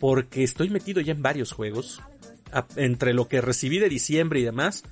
[0.00, 2.02] porque estoy metido ya en varios juegos.
[2.76, 4.84] entre lo que recibí de diciembre y demás,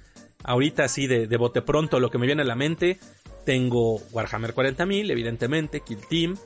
[0.42, 2.98] ahorita así de, de bote pronto lo que me viene a la mente,
[3.44, 6.36] tengo Warhammer 40.000, evidentemente, Kill Team,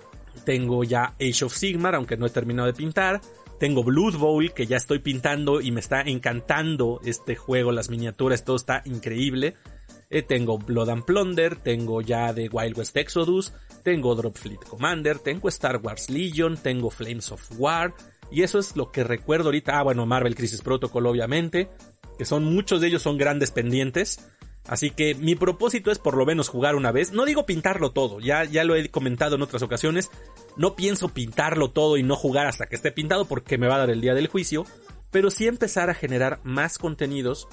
[0.44, 3.20] tengo ya Age of Sigmar, aunque no he terminado de pintar,
[3.58, 8.44] tengo Blood Bowl, que ya estoy pintando y me está encantando este juego, las miniaturas,
[8.44, 9.54] todo está increíble.
[10.10, 15.18] Eh, tengo Blood and Plunder, tengo ya de Wild West Exodus, tengo Drop Fleet Commander,
[15.18, 17.94] tengo Star Wars Legion, tengo Flames of War.
[18.30, 19.78] Y eso es lo que recuerdo ahorita.
[19.78, 21.70] Ah, bueno, Marvel Crisis Protocol, obviamente.
[22.16, 24.30] Que son muchos de ellos son grandes pendientes.
[24.68, 27.10] Así que mi propósito es por lo menos jugar una vez.
[27.12, 30.10] No digo pintarlo todo, ya, ya lo he comentado en otras ocasiones.
[30.56, 33.78] No pienso pintarlo todo y no jugar hasta que esté pintado porque me va a
[33.78, 34.66] dar el día del juicio.
[35.10, 37.48] Pero sí empezar a generar más contenidos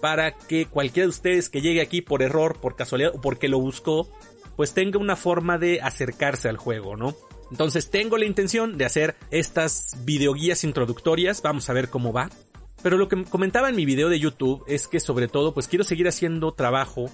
[0.00, 3.58] para que cualquiera de ustedes que llegue aquí por error, por casualidad o porque lo
[3.58, 4.08] buscó,
[4.56, 7.16] pues tenga una forma de acercarse al juego, ¿no?
[7.50, 12.30] Entonces tengo la intención de hacer estas videoguías introductorias, vamos a ver cómo va.
[12.82, 15.84] Pero lo que comentaba en mi video de YouTube es que sobre todo pues quiero
[15.84, 17.06] seguir haciendo trabajo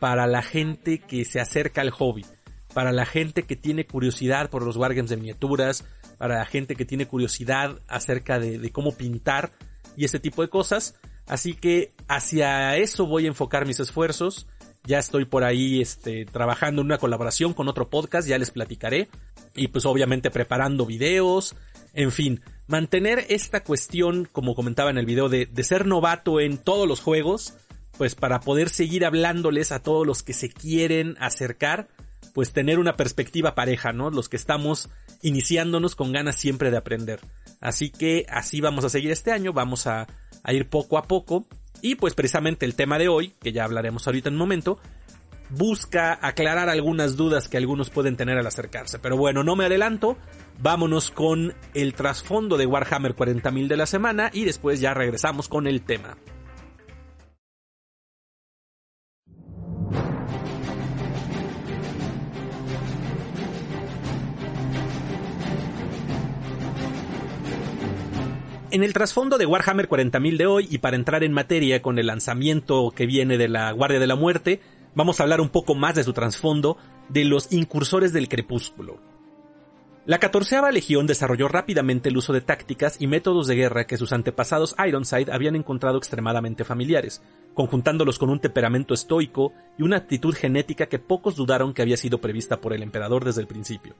[0.00, 2.24] para la gente que se acerca al hobby.
[2.72, 5.84] para la gente que tiene curiosidad por los wargames de miniaturas,
[6.16, 9.52] para la gente que tiene curiosidad acerca de, de cómo pintar
[9.94, 10.94] y ese tipo de cosas.
[11.26, 14.46] Así que hacia eso voy a enfocar mis esfuerzos.
[14.84, 19.08] Ya estoy por ahí este, trabajando en una colaboración con otro podcast, ya les platicaré.
[19.54, 21.54] Y pues obviamente preparando videos.
[21.94, 26.58] En fin, mantener esta cuestión, como comentaba en el video, de, de ser novato en
[26.58, 27.54] todos los juegos,
[27.98, 31.88] pues para poder seguir hablándoles a todos los que se quieren acercar,
[32.32, 34.10] pues tener una perspectiva pareja, ¿no?
[34.10, 34.88] Los que estamos
[35.22, 37.20] iniciándonos con ganas siempre de aprender.
[37.60, 40.06] Así que así vamos a seguir este año, vamos a,
[40.42, 41.46] a ir poco a poco.
[41.80, 44.78] Y pues precisamente el tema de hoy, que ya hablaremos ahorita en un momento,
[45.56, 48.98] busca aclarar algunas dudas que algunos pueden tener al acercarse.
[48.98, 50.16] Pero bueno, no me adelanto,
[50.60, 55.66] vámonos con el trasfondo de Warhammer 40.000 de la semana y después ya regresamos con
[55.66, 56.16] el tema.
[68.72, 72.06] En el trasfondo de Warhammer 40.000 de hoy y para entrar en materia con el
[72.06, 74.60] lanzamiento que viene de la Guardia de la Muerte,
[74.94, 76.76] vamos a hablar un poco más de su trasfondo
[77.08, 79.00] de los incursores del crepúsculo.
[80.04, 84.12] La catorceava legión desarrolló rápidamente el uso de tácticas y métodos de guerra que sus
[84.12, 87.22] antepasados Ironside habían encontrado extremadamente familiares,
[87.54, 92.20] conjuntándolos con un temperamento estoico y una actitud genética que pocos dudaron que había sido
[92.20, 93.94] prevista por el emperador desde el principio.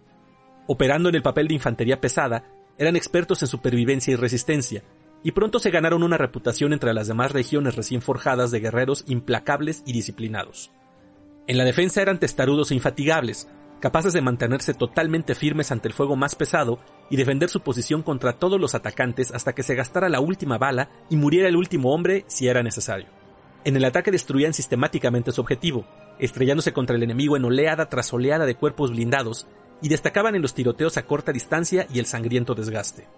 [0.67, 2.47] Operando en el papel de infantería pesada,
[2.79, 4.83] eran expertos en supervivencia y resistencia,
[5.23, 9.85] y pronto se ganaron una reputación entre las demás regiones recién forjadas de guerreros implacables
[9.87, 10.73] y disciplinados.
[11.47, 13.49] En la defensa eran testarudos e infatigables,
[13.81, 16.79] capaces de mantenerse totalmente firmes ante el fuego más pesado
[17.11, 20.89] y defender su posición contra todos los atacantes hasta que se gastara la última bala
[21.11, 23.09] y muriera el último hombre si era necesario.
[23.65, 25.85] En el ataque destruían sistemáticamente su objetivo,
[26.21, 29.49] estrellándose contra el enemigo en oleada tras oleada de cuerpos blindados
[29.81, 33.09] y destacaban en los tiroteos a corta distancia y el sangriento desgaste.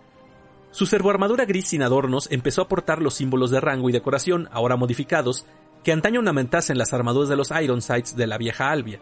[0.71, 4.77] Su servoarmadura gris sin adornos empezó a portar los símbolos de rango y decoración, ahora
[4.77, 5.47] modificados,
[5.85, 9.01] que antaño ornamentasen las armaduras de los Ironsides de la vieja Albia.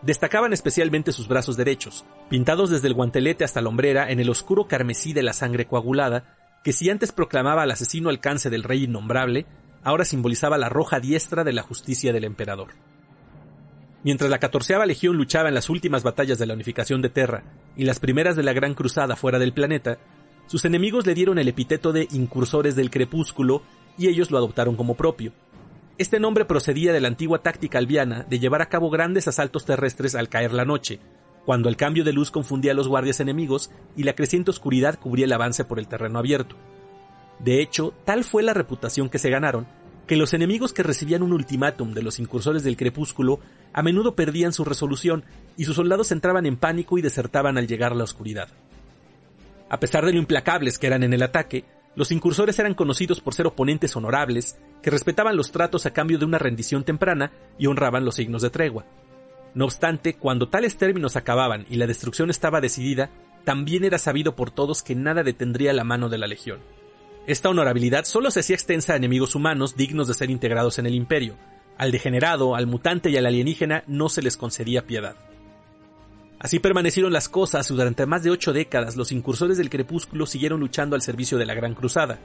[0.00, 4.66] Destacaban especialmente sus brazos derechos, pintados desde el guantelete hasta la hombrera en el oscuro
[4.66, 9.46] carmesí de la sangre coagulada, que si antes proclamaba al asesino alcance del rey innombrable,
[9.84, 12.70] ahora simbolizaba la roja diestra de la justicia del emperador.
[14.02, 17.44] Mientras la catorceava legión luchaba en las últimas batallas de la unificación de Terra
[17.76, 19.98] y las primeras de la Gran Cruzada fuera del planeta,
[20.46, 23.62] sus enemigos le dieron el epíteto de incursores del crepúsculo
[23.98, 25.32] y ellos lo adoptaron como propio.
[25.98, 30.14] Este nombre procedía de la antigua táctica albiana de llevar a cabo grandes asaltos terrestres
[30.14, 31.00] al caer la noche,
[31.44, 35.26] cuando el cambio de luz confundía a los guardias enemigos y la creciente oscuridad cubría
[35.26, 36.56] el avance por el terreno abierto.
[37.40, 39.66] De hecho, tal fue la reputación que se ganaron,
[40.06, 43.40] que los enemigos que recibían un ultimátum de los incursores del crepúsculo
[43.72, 45.24] a menudo perdían su resolución
[45.56, 48.48] y sus soldados entraban en pánico y desertaban al llegar la oscuridad.
[49.68, 53.34] A pesar de lo implacables que eran en el ataque, los incursores eran conocidos por
[53.34, 58.04] ser oponentes honorables, que respetaban los tratos a cambio de una rendición temprana y honraban
[58.04, 58.84] los signos de tregua.
[59.54, 63.10] No obstante, cuando tales términos acababan y la destrucción estaba decidida,
[63.44, 66.60] también era sabido por todos que nada detendría la mano de la legión.
[67.26, 70.94] Esta honorabilidad solo se hacía extensa a enemigos humanos dignos de ser integrados en el
[70.94, 71.36] imperio,
[71.78, 75.16] al degenerado, al mutante y al alienígena no se les concedía piedad.
[76.38, 80.58] Así permanecieron las cosas y durante más de ocho décadas los incursores del crepúsculo siguieron
[80.58, 82.18] luchando al servicio de la Gran Cruzada.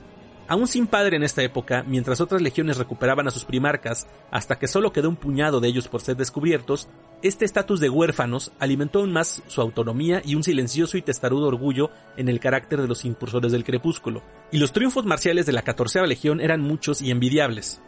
[0.49, 4.67] Aún sin padre en esta época, mientras otras legiones recuperaban a sus primarcas, hasta que
[4.67, 6.87] solo quedó un puñado de ellos por ser descubiertos,
[7.21, 11.89] este estatus de huérfanos alimentó aún más su autonomía y un silencioso y testarudo orgullo
[12.15, 14.23] en el carácter de los incursores del crepúsculo.
[14.51, 17.81] Y los triunfos marciales de la catorceava legión eran muchos y envidiables.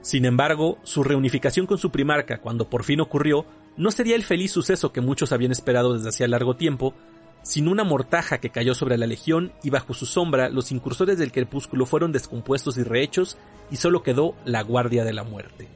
[0.00, 3.44] Sin embargo, su reunificación con su primarca, cuando por fin ocurrió,
[3.76, 6.94] no sería el feliz suceso que muchos habían esperado desde hacía largo tiempo,
[7.42, 11.32] sino una mortaja que cayó sobre la legión y bajo su sombra los incursores del
[11.32, 13.38] crepúsculo fueron descompuestos y rehechos
[13.70, 15.68] y solo quedó la guardia de la muerte.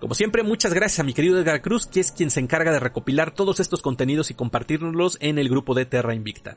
[0.00, 2.80] Como siempre, muchas gracias a mi querido Edgar Cruz, que es quien se encarga de
[2.80, 6.56] recopilar todos estos contenidos y compartirlos en el grupo de Terra Invicta.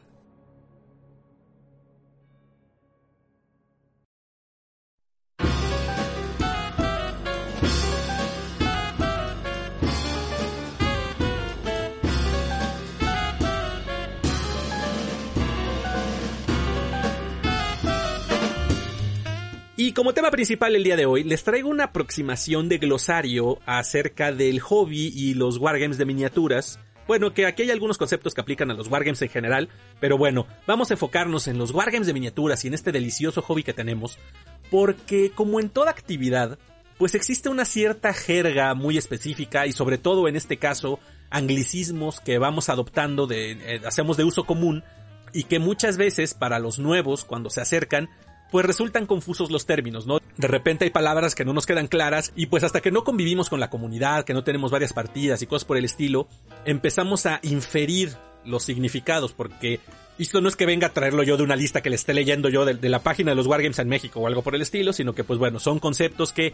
[19.86, 24.32] Y como tema principal el día de hoy, les traigo una aproximación de glosario acerca
[24.32, 26.80] del hobby y los wargames de miniaturas.
[27.06, 29.68] Bueno, que aquí hay algunos conceptos que aplican a los wargames en general,
[30.00, 33.64] pero bueno, vamos a enfocarnos en los wargames de miniaturas y en este delicioso hobby
[33.64, 34.20] que tenemos,
[34.72, 36.58] porque como en toda actividad,
[36.98, 42.38] pues existe una cierta jerga muy específica y sobre todo en este caso anglicismos que
[42.38, 44.82] vamos adoptando de, eh, hacemos de uso común
[45.34, 48.08] y que muchas veces para los nuevos cuando se acercan
[48.54, 50.20] pues resultan confusos los términos, ¿no?
[50.38, 53.50] De repente hay palabras que no nos quedan claras y pues hasta que no convivimos
[53.50, 56.28] con la comunidad, que no tenemos varias partidas y cosas por el estilo,
[56.64, 59.80] empezamos a inferir los significados porque
[60.20, 62.48] esto no es que venga a traerlo yo de una lista que le esté leyendo
[62.48, 64.94] yo de, de la página de los Wargames en México o algo por el estilo,
[64.94, 66.54] sino que pues bueno, son conceptos que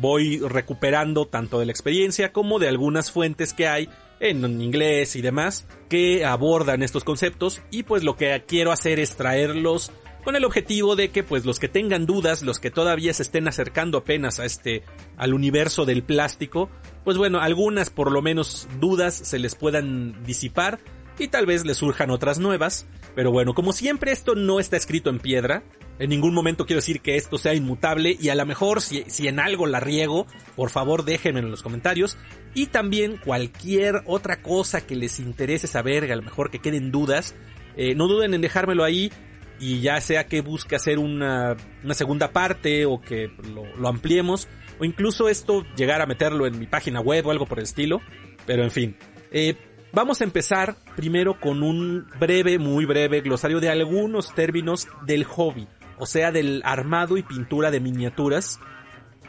[0.00, 5.22] voy recuperando tanto de la experiencia como de algunas fuentes que hay en inglés y
[5.22, 9.92] demás que abordan estos conceptos y pues lo que quiero hacer es traerlos
[10.26, 13.46] con el objetivo de que pues los que tengan dudas, los que todavía se estén
[13.46, 14.82] acercando apenas a este
[15.16, 16.68] al universo del plástico,
[17.04, 20.80] pues bueno, algunas por lo menos dudas se les puedan disipar
[21.16, 25.10] y tal vez les surjan otras nuevas, pero bueno, como siempre esto no está escrito
[25.10, 25.62] en piedra,
[26.00, 29.28] en ningún momento quiero decir que esto sea inmutable y a lo mejor si, si
[29.28, 32.18] en algo la riego, por favor déjenme en los comentarios.
[32.52, 37.36] Y también cualquier otra cosa que les interese saber, a lo mejor que queden dudas,
[37.76, 39.12] eh, no duden en dejármelo ahí
[39.58, 43.30] y ya sea que busque hacer una, una segunda parte o que
[43.78, 47.58] lo, ampliemos o incluso esto llegar a meterlo en mi página web o algo por
[47.58, 48.00] el estilo.
[48.44, 48.96] Pero en fin,
[49.32, 49.56] eh,
[49.92, 55.66] vamos a empezar primero con un breve, muy breve glosario de algunos términos del hobby
[55.98, 58.60] o sea, del armado y pintura de miniaturas,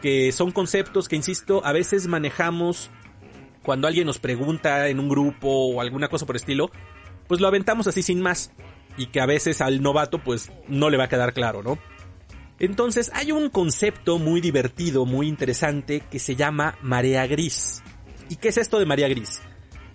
[0.01, 2.89] que son conceptos que, insisto, a veces manejamos
[3.63, 6.71] cuando alguien nos pregunta en un grupo o alguna cosa por estilo,
[7.27, 8.53] pues lo aventamos así sin más,
[8.97, 11.77] y que a veces al novato pues no le va a quedar claro, ¿no?
[12.59, 17.83] Entonces hay un concepto muy divertido, muy interesante, que se llama marea gris.
[18.29, 19.41] ¿Y qué es esto de marea gris?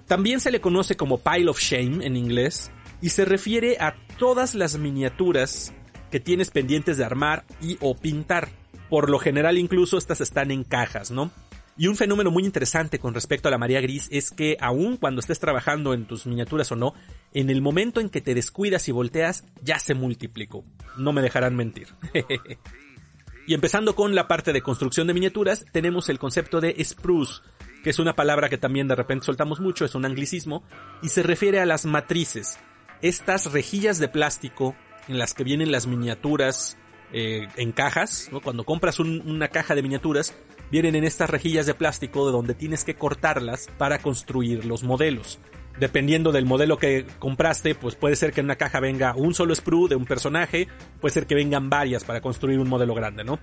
[0.06, 2.70] También se le conoce como pile of shame en inglés,
[3.02, 5.74] y se refiere a todas las miniaturas
[6.10, 8.48] que tienes pendientes de armar y o pintar.
[8.88, 11.30] Por lo general incluso estas están en cajas, ¿no?
[11.76, 15.20] Y un fenómeno muy interesante con respecto a la María Gris es que aun cuando
[15.20, 16.94] estés trabajando en tus miniaturas o no,
[17.32, 20.64] en el momento en que te descuidas y volteas, ya se multiplicó.
[20.98, 21.88] No me dejarán mentir.
[23.46, 27.40] y empezando con la parte de construcción de miniaturas, tenemos el concepto de spruce,
[27.82, 30.62] que es una palabra que también de repente soltamos mucho, es un anglicismo,
[31.02, 32.58] y se refiere a las matrices.
[33.00, 34.76] Estas rejillas de plástico
[35.08, 36.76] en las que vienen las miniaturas
[37.12, 38.30] eh, en cajas.
[38.42, 40.34] Cuando compras una caja de miniaturas,
[40.72, 45.38] vienen en estas rejillas de plástico de donde tienes que cortarlas para construir los modelos.
[45.78, 49.54] Dependiendo del modelo que compraste, pues puede ser que en una caja venga un solo
[49.54, 53.38] sprue de un personaje, puede ser que vengan varias para construir un modelo grande, ¿no?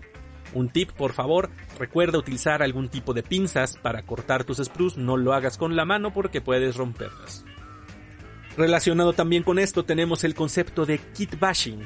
[0.55, 5.15] Un tip, por favor, recuerda utilizar algún tipo de pinzas para cortar tus sprues, no
[5.15, 7.45] lo hagas con la mano porque puedes romperlas.
[8.57, 11.81] Relacionado también con esto tenemos el concepto de kit bashing.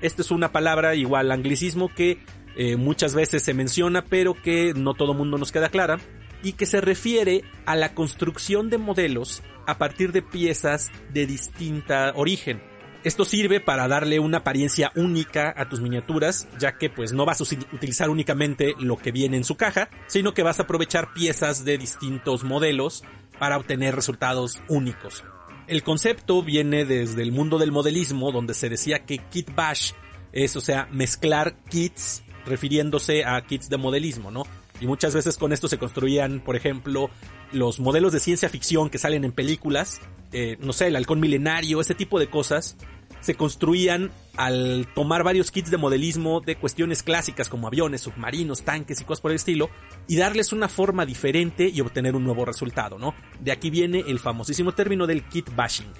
[0.00, 2.24] Esta es una palabra igual anglicismo que
[2.58, 5.98] eh, muchas veces se menciona pero que no todo mundo nos queda clara
[6.42, 12.12] y que se refiere a la construcción de modelos a partir de piezas de distinta
[12.16, 12.60] origen.
[13.04, 17.40] Esto sirve para darle una apariencia única a tus miniaturas, ya que pues no vas
[17.40, 21.64] a utilizar únicamente lo que viene en su caja, sino que vas a aprovechar piezas
[21.64, 23.04] de distintos modelos
[23.38, 25.22] para obtener resultados únicos.
[25.68, 29.92] El concepto viene desde el mundo del modelismo, donde se decía que kit bash
[30.32, 34.44] es, o sea, mezclar kits refiriéndose a kits de modelismo, ¿no?
[34.80, 37.10] Y muchas veces con esto se construían, por ejemplo,
[37.52, 40.00] los modelos de ciencia ficción que salen en películas,
[40.32, 42.76] eh, no sé, el halcón milenario, ese tipo de cosas,
[43.20, 49.00] se construían al tomar varios kits de modelismo de cuestiones clásicas como aviones, submarinos, tanques
[49.00, 49.70] y cosas por el estilo,
[50.06, 53.14] y darles una forma diferente y obtener un nuevo resultado, ¿no?
[53.40, 55.92] De aquí viene el famosísimo término del kit bashing.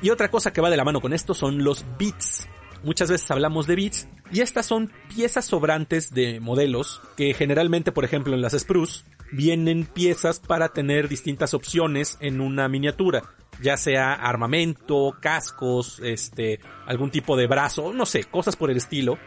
[0.00, 2.48] Y otra cosa que va de la mano con esto son los bits.
[2.82, 8.04] Muchas veces hablamos de bits y estas son piezas sobrantes de modelos que generalmente, por
[8.04, 13.24] ejemplo, en las spruce vienen piezas para tener distintas opciones en una miniatura
[13.60, 19.18] ya sea armamento, cascos, este, algún tipo de brazo, no sé, cosas por el estilo.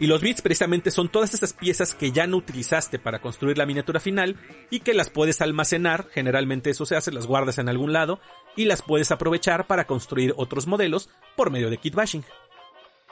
[0.00, 3.66] Y los bits precisamente son todas esas piezas que ya no utilizaste para construir la
[3.66, 4.36] miniatura final
[4.70, 8.20] y que las puedes almacenar, generalmente eso se hace, las guardas en algún lado
[8.54, 12.24] y las puedes aprovechar para construir otros modelos por medio de kit bashing.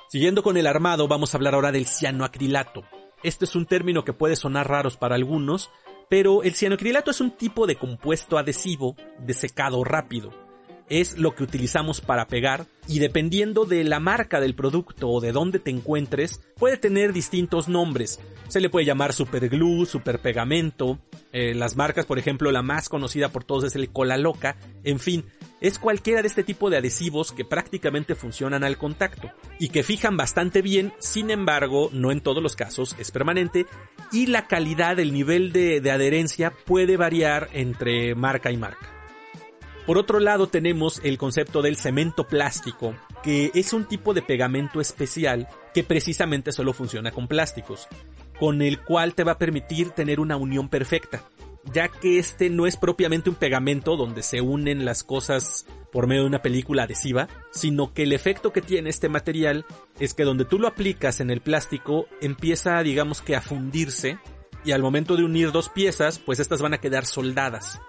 [0.08, 2.84] Siguiendo con el armado, vamos a hablar ahora del cianoacrilato.
[3.22, 5.70] Este es un término que puede sonar raros para algunos,
[6.08, 10.46] pero el cianoacrilato es un tipo de compuesto adhesivo de secado rápido
[10.88, 15.32] es lo que utilizamos para pegar y dependiendo de la marca del producto o de
[15.32, 18.20] dónde te encuentres, puede tener distintos nombres.
[18.48, 20.98] Se le puede llamar super glue, super pegamento,
[21.32, 25.00] eh, las marcas, por ejemplo, la más conocida por todos es el Cola Loca, en
[25.00, 25.24] fin,
[25.60, 30.16] es cualquiera de este tipo de adhesivos que prácticamente funcionan al contacto y que fijan
[30.16, 33.66] bastante bien, sin embargo, no en todos los casos es permanente
[34.12, 38.92] y la calidad, el nivel de, de adherencia puede variar entre marca y marca.
[39.86, 44.80] Por otro lado tenemos el concepto del cemento plástico, que es un tipo de pegamento
[44.80, 47.86] especial que precisamente solo funciona con plásticos,
[48.38, 51.22] con el cual te va a permitir tener una unión perfecta
[51.72, 56.22] ya que este no es propiamente un pegamento donde se unen las cosas por medio
[56.22, 59.64] de una película adhesiva, sino que el efecto que tiene este material
[59.98, 64.18] es que donde tú lo aplicas en el plástico empieza digamos que a fundirse
[64.64, 67.80] y al momento de unir dos piezas pues estas van a quedar soldadas.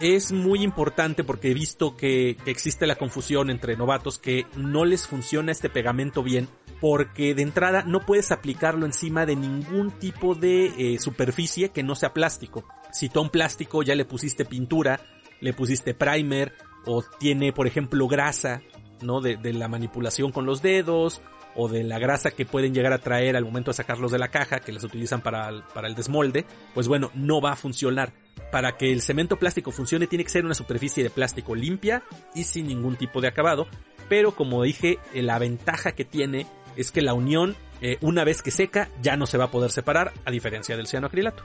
[0.00, 5.06] Es muy importante porque he visto que, existe la confusión entre novatos que no les
[5.06, 6.48] funciona este pegamento bien
[6.82, 11.94] porque de entrada no puedes aplicarlo encima de ningún tipo de eh, superficie que no
[11.94, 12.66] sea plástico
[13.14, 15.00] a un plástico ya le pusiste pintura,
[15.40, 16.52] le pusiste primer
[16.86, 18.62] o tiene, por ejemplo, grasa,
[19.02, 19.20] ¿no?
[19.20, 21.20] De, la manipulación con los dedos
[21.54, 24.28] o de la grasa que pueden llegar a traer al momento de sacarlos de la
[24.28, 26.44] caja, que les utilizan para el, para el desmolde,
[26.74, 28.12] pues bueno, no va a funcionar.
[28.52, 32.02] Para que el cemento plástico funcione tiene que ser una superficie de plástico limpia
[32.34, 33.66] y sin ningún tipo de acabado,
[34.08, 38.42] pero como dije, eh, la ventaja que tiene es que la unión, eh, una vez
[38.42, 41.42] que seca, ya no se va a poder separar, a diferencia del cianoacrilato.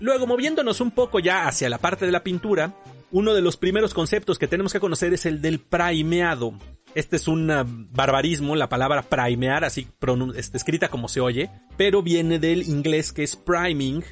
[0.00, 2.74] Luego, moviéndonos un poco ya hacia la parte de la pintura,
[3.10, 6.54] uno de los primeros conceptos que tenemos que conocer es el del primeado.
[6.94, 9.88] Este es un ah, barbarismo, la palabra primear, así
[10.36, 14.02] este, escrita como se oye, pero viene del inglés que es priming,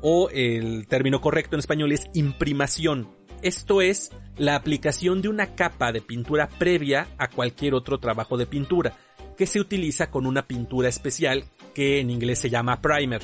[0.00, 3.08] o el término correcto en español es imprimación.
[3.42, 8.46] Esto es la aplicación de una capa de pintura previa a cualquier otro trabajo de
[8.46, 8.96] pintura,
[9.36, 13.22] que se utiliza con una pintura especial que en inglés se llama primer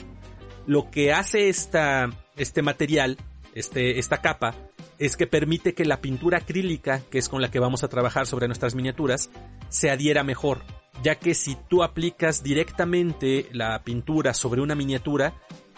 [0.68, 3.16] lo que hace esta, este material,
[3.54, 4.54] este, esta capa,
[4.98, 8.26] es que permite que la pintura acrílica, que es con la que vamos a trabajar
[8.26, 9.30] sobre nuestras miniaturas,
[9.70, 10.60] se adhiera mejor,
[11.02, 15.32] ya que si tú aplicas directamente la pintura sobre una miniatura,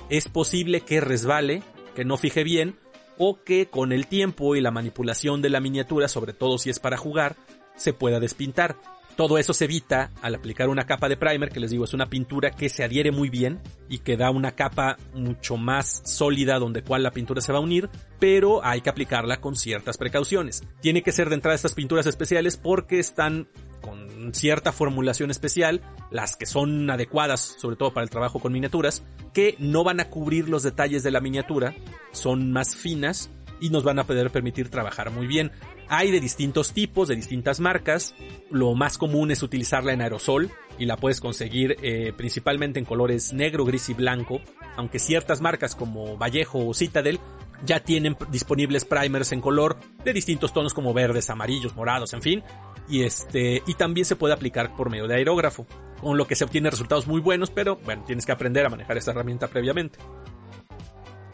[0.09, 1.63] es posible que resbale,
[1.95, 2.77] que no fije bien,
[3.17, 6.81] o que con el tiempo y la manipulación de la miniatura, sobre todo si es
[6.81, 7.37] para jugar,
[7.77, 8.77] se pueda despintar.
[9.17, 12.09] Todo eso se evita al aplicar una capa de primer, que les digo es una
[12.09, 16.83] pintura que se adhiere muy bien y que da una capa mucho más sólida donde
[16.83, 20.65] cual la pintura se va a unir, pero hay que aplicarla con ciertas precauciones.
[20.81, 23.49] Tiene que ser de entrada estas pinturas especiales porque están
[23.81, 25.81] con cierta formulación especial,
[26.11, 29.03] las que son adecuadas sobre todo para el trabajo con miniaturas,
[29.33, 31.75] que no van a cubrir los detalles de la miniatura,
[32.13, 33.31] son más finas
[33.61, 35.53] y nos van a poder permitir trabajar muy bien.
[35.93, 38.15] Hay de distintos tipos, de distintas marcas.
[38.49, 43.33] Lo más común es utilizarla en aerosol y la puedes conseguir eh, principalmente en colores
[43.33, 44.41] negro, gris y blanco.
[44.77, 47.19] Aunque ciertas marcas como Vallejo o Citadel
[47.67, 52.45] ya tienen disponibles primers en color de distintos tonos como verdes, amarillos, morados, en fin.
[52.89, 55.67] Y este, y también se puede aplicar por medio de aerógrafo,
[56.01, 58.97] con lo que se obtienen resultados muy buenos, pero bueno, tienes que aprender a manejar
[58.97, 59.99] esta herramienta previamente.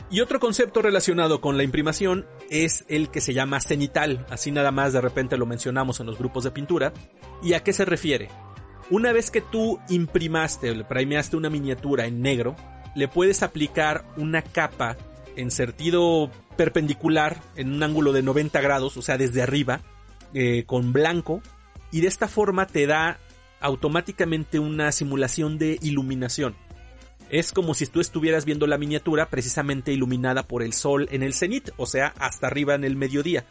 [0.09, 4.71] Y otro concepto relacionado con la imprimación es el que se llama cenital, así nada
[4.71, 6.93] más de repente lo mencionamos en los grupos de pintura.
[7.43, 8.29] ¿Y a qué se refiere?
[8.89, 12.55] Una vez que tú imprimaste le primeaste una miniatura en negro,
[12.95, 14.97] le puedes aplicar una capa
[15.35, 19.81] en sentido perpendicular en un ángulo de 90 grados, o sea, desde arriba,
[20.35, 21.43] eh, con blanco,
[21.91, 23.19] y de esta forma te da
[23.61, 26.55] automáticamente una simulación de iluminación.
[27.31, 31.35] Es como si tú estuvieras viendo la miniatura precisamente iluminada por el sol en el
[31.35, 33.45] cenit, o sea, hasta arriba en el mediodía.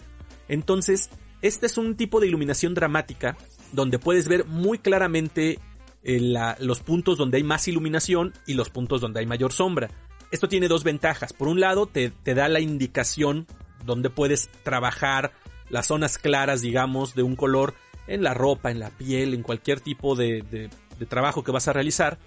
[0.47, 1.09] Entonces,
[1.41, 3.35] este es un tipo de iluminación dramática
[3.73, 5.59] donde puedes ver muy claramente
[6.03, 9.89] eh, los puntos donde hay más iluminación y los puntos donde hay mayor sombra.
[10.31, 11.33] Esto tiene dos ventajas.
[11.33, 13.45] Por un lado, te, da la indicación
[13.85, 15.33] donde puedes trabajar
[15.69, 17.73] las zonas claras, digamos, de un color
[18.07, 20.69] en la ropa, en la piel, en cualquier tipo de
[21.09, 22.17] trabajo que vas a realizar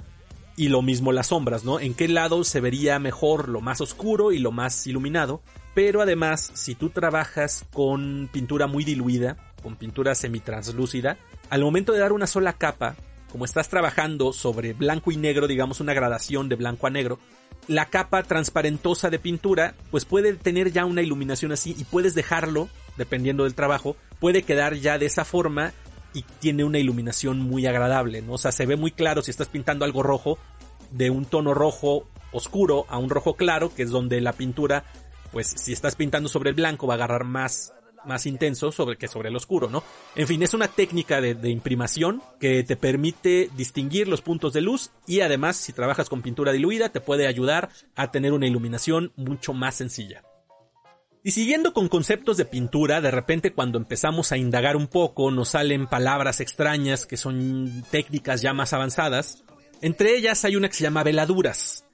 [0.59, 1.79] y lo mismo las sombras, ¿no?
[1.79, 5.41] En qué lado se vería mejor lo más oscuro y lo más iluminado.
[5.73, 11.17] Pero además, si tú trabajas con pintura muy diluida, con pintura semitranslúcida,
[11.49, 12.97] al momento de dar una sola capa,
[13.31, 17.21] como estás trabajando sobre blanco y negro, digamos una gradación de blanco a negro,
[17.69, 22.69] la capa transparentosa de pintura, pues puede tener ya una iluminación así y puedes dejarlo,
[22.97, 25.73] dependiendo del trabajo, puede quedar ya de esa forma
[26.15, 28.35] y tiene una iluminación muy agradable, ¿no?
[28.35, 30.39] O sea, se ve muy claro si estás pintando algo rojo,
[30.91, 34.85] de un tono rojo oscuro a un rojo claro, que es donde la pintura,
[35.33, 37.73] pues si estás pintando sobre el blanco va a agarrar más,
[38.07, 39.83] más intenso sobre que sobre el oscuro, ¿no?
[40.15, 44.63] En fin, es una técnica de, de imprimación que te permite distinguir los puntos de
[44.63, 49.13] luz y además si trabajas con pintura diluida te puede ayudar a tener una iluminación
[49.17, 50.23] mucho más sencilla.
[51.25, 55.51] Y siguiendo con conceptos de pintura, de repente cuando empezamos a indagar un poco nos
[55.51, 59.43] salen palabras extrañas que son técnicas ya más avanzadas.
[59.83, 61.85] Entre ellas hay una que se llama veladuras,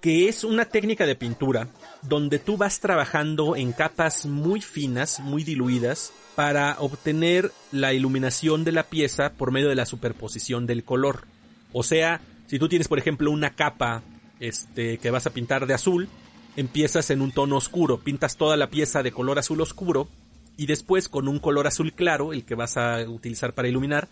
[0.00, 1.68] que es una técnica de pintura
[2.02, 8.72] donde tú vas trabajando en capas muy finas, muy diluidas, para obtener la iluminación de
[8.72, 11.26] la pieza por medio de la superposición del color.
[11.72, 14.02] O sea, si tú tienes por ejemplo una capa
[14.40, 16.08] este, que vas a pintar de azul,
[16.56, 20.08] empiezas en un tono oscuro, pintas toda la pieza de color azul oscuro
[20.56, 24.08] y después con un color azul claro, el que vas a utilizar para iluminar,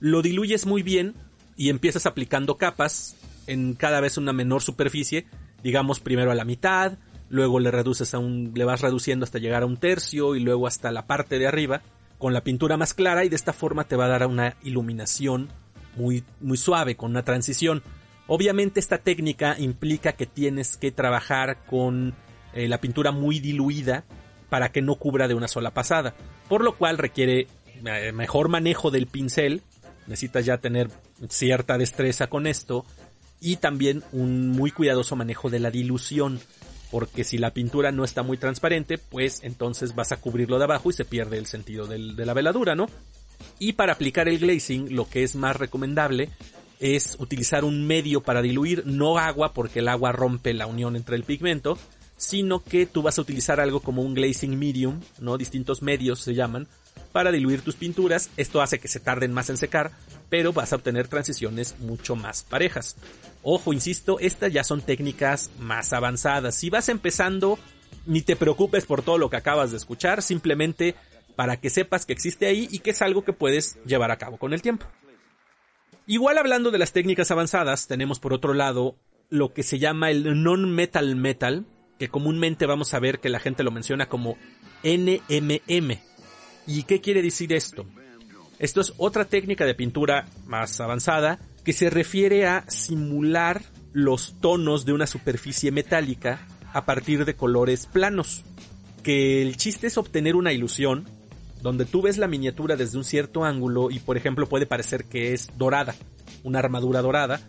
[0.00, 1.14] lo diluyes muy bien
[1.56, 3.16] y empiezas aplicando capas
[3.46, 5.26] en cada vez una menor superficie,
[5.62, 9.62] digamos primero a la mitad, luego le reduces a un, le vas reduciendo hasta llegar
[9.62, 11.82] a un tercio y luego hasta la parte de arriba
[12.18, 15.48] con la pintura más clara y de esta forma te va a dar una iluminación
[15.96, 17.82] muy, muy suave con una transición.
[18.28, 22.14] Obviamente esta técnica implica que tienes que trabajar con
[22.54, 24.04] eh, la pintura muy diluida
[24.48, 26.14] para que no cubra de una sola pasada,
[26.48, 27.46] por lo cual requiere
[27.84, 29.62] eh, mejor manejo del pincel,
[30.06, 30.88] necesitas ya tener
[31.28, 32.84] cierta destreza con esto
[33.40, 36.40] y también un muy cuidadoso manejo de la dilución,
[36.90, 40.90] porque si la pintura no está muy transparente, pues entonces vas a cubrirlo de abajo
[40.90, 42.86] y se pierde el sentido de la veladura, ¿no?
[43.58, 46.30] Y para aplicar el glazing, lo que es más recomendable
[46.80, 51.16] es utilizar un medio para diluir, no agua porque el agua rompe la unión entre
[51.16, 51.78] el pigmento,
[52.16, 55.38] sino que tú vas a utilizar algo como un glazing medium, ¿no?
[55.38, 56.66] Distintos medios se llaman,
[57.12, 58.30] para diluir tus pinturas.
[58.36, 59.92] Esto hace que se tarden más en secar,
[60.28, 62.96] pero vas a obtener transiciones mucho más parejas.
[63.42, 66.54] Ojo, insisto, estas ya son técnicas más avanzadas.
[66.54, 67.58] Si vas empezando,
[68.06, 70.94] ni te preocupes por todo lo que acabas de escuchar, simplemente
[71.36, 74.38] para que sepas que existe ahí y que es algo que puedes llevar a cabo
[74.38, 74.86] con el tiempo.
[76.08, 78.96] Igual hablando de las técnicas avanzadas, tenemos por otro lado
[79.28, 81.66] lo que se llama el non-metal metal,
[81.98, 84.36] que comúnmente vamos a ver que la gente lo menciona como
[84.84, 85.98] NMM.
[86.68, 87.86] ¿Y qué quiere decir esto?
[88.60, 94.86] Esto es otra técnica de pintura más avanzada que se refiere a simular los tonos
[94.86, 98.44] de una superficie metálica a partir de colores planos.
[99.02, 101.04] Que el chiste es obtener una ilusión
[101.66, 105.32] donde tú ves la miniatura desde un cierto ángulo y por ejemplo puede parecer que
[105.32, 105.96] es dorada,
[106.44, 107.40] una armadura dorada,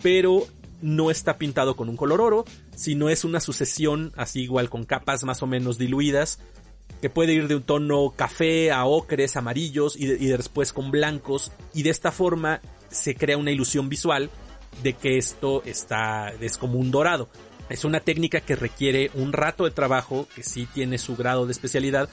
[0.00, 0.46] pero
[0.80, 2.44] no está pintado con un color oro,
[2.74, 6.38] sino es una sucesión así igual con capas más o menos diluidas,
[7.02, 11.82] que puede ir de un tono café a ocres, amarillos y, después con blancos, y
[11.82, 14.30] de esta forma se crea una ilusión visual
[14.82, 17.28] de que esto está, es como un dorado.
[17.68, 21.52] Es una técnica que requiere un rato de trabajo, que sí tiene su grado de
[21.52, 22.08] especialidad,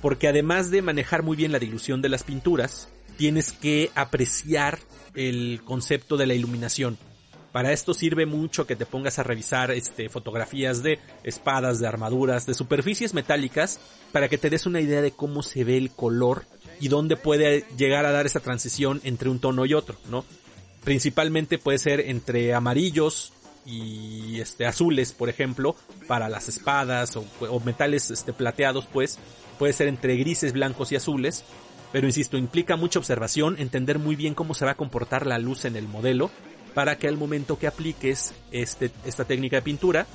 [0.00, 4.78] porque además de manejar muy bien la dilución de las pinturas, tienes que apreciar
[5.14, 6.98] el concepto de la iluminación.
[7.52, 12.46] Para esto sirve mucho que te pongas a revisar este, fotografías de espadas, de armaduras,
[12.46, 13.80] de superficies metálicas,
[14.12, 16.44] para que te des una idea de cómo se ve el color
[16.80, 20.24] y dónde puede llegar a dar esa transición entre un tono y otro, ¿no?
[20.84, 23.32] Principalmente puede ser entre amarillos
[23.66, 25.74] y este azules, por ejemplo,
[26.06, 29.18] para las espadas o, metales este, plateados, pues,
[29.58, 31.44] puede ser entre grises, blancos y azules,
[31.92, 35.64] pero insisto, implica mucha observación, entender muy bien cómo se va a comportar la luz
[35.64, 36.30] en el modelo,
[36.74, 40.06] para que al momento que apliques este, esta técnica de pintura,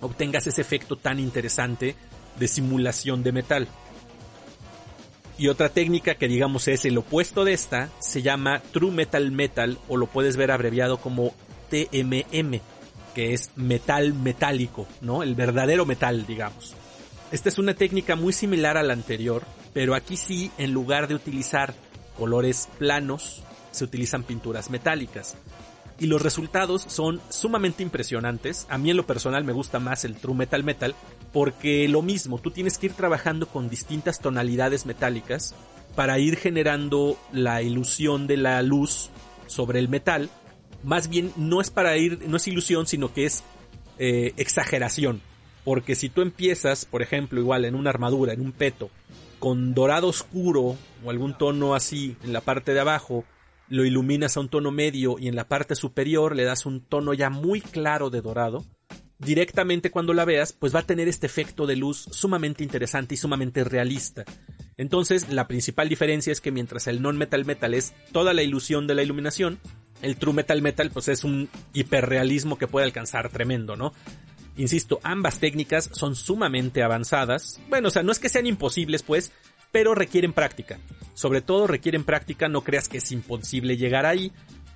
[0.00, 1.96] obtengas ese efecto tan interesante
[2.38, 3.68] de simulación de metal.
[5.38, 9.78] Y otra técnica que digamos es el opuesto de esta, se llama True Metal Metal,
[9.88, 11.34] o lo puedes ver abreviado como
[11.68, 12.60] TMM,
[13.14, 15.22] que es metal metálico, ¿no?
[15.22, 16.74] El verdadero metal, digamos.
[17.32, 19.42] Esta es una técnica muy similar a la anterior,
[19.74, 21.74] pero aquí sí, en lugar de utilizar
[22.16, 25.36] colores planos, se utilizan pinturas metálicas.
[25.98, 28.66] Y los resultados son sumamente impresionantes.
[28.70, 30.94] A mí en lo personal me gusta más el True Metal Metal,
[31.32, 35.54] porque lo mismo, tú tienes que ir trabajando con distintas tonalidades metálicas
[35.96, 39.10] para ir generando la ilusión de la luz
[39.46, 40.30] sobre el metal.
[40.84, 43.42] Más bien no es para ir, no es ilusión, sino que es
[43.98, 45.22] eh, exageración.
[45.66, 48.88] Porque si tú empiezas, por ejemplo, igual en una armadura, en un peto,
[49.40, 53.24] con dorado oscuro o algún tono así en la parte de abajo,
[53.68, 57.14] lo iluminas a un tono medio y en la parte superior le das un tono
[57.14, 58.64] ya muy claro de dorado,
[59.18, 63.18] directamente cuando la veas, pues va a tener este efecto de luz sumamente interesante y
[63.18, 64.24] sumamente realista.
[64.76, 68.94] Entonces, la principal diferencia es que mientras el non-metal metal es toda la ilusión de
[68.94, 69.58] la iluminación,
[70.00, 73.92] el true metal metal pues es un hiperrealismo que puede alcanzar tremendo, ¿no?
[74.56, 77.60] Insisto, ambas técnicas son sumamente avanzadas.
[77.68, 79.32] Bueno, o sea, no es que sean imposibles, pues,
[79.70, 80.78] pero requieren práctica.
[81.14, 84.32] Sobre todo requieren práctica, no creas que es imposible llegar ahí,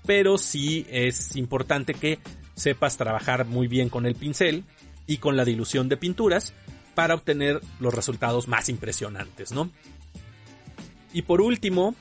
[0.07, 2.19] pero sí es importante que
[2.55, 4.65] sepas trabajar muy bien con el pincel
[5.07, 6.53] y con la dilución de pinturas
[6.95, 9.71] para obtener los resultados más impresionantes, ¿no?
[11.13, 11.95] Y por último,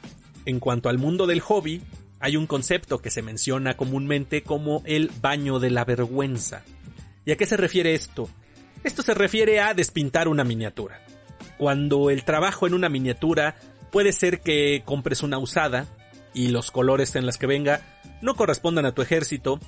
[0.45, 1.82] en cuanto al mundo del hobby,
[2.19, 6.63] hay un concepto que se menciona comúnmente como el baño de la vergüenza.
[7.30, 8.27] ¿Y a qué se refiere esto?
[8.84, 10.99] Esto se refiere a despintar una miniatura.
[11.59, 13.55] Cuando el trabajo en una miniatura
[13.91, 15.86] puede ser que compres una usada
[16.34, 17.82] y los colores en las que venga
[18.23, 19.59] no correspondan a tu ejército,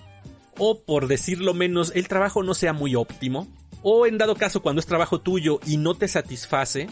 [0.57, 3.47] o por decirlo menos, el trabajo no sea muy óptimo,
[3.83, 6.87] o en dado caso cuando es trabajo tuyo y no te satisface,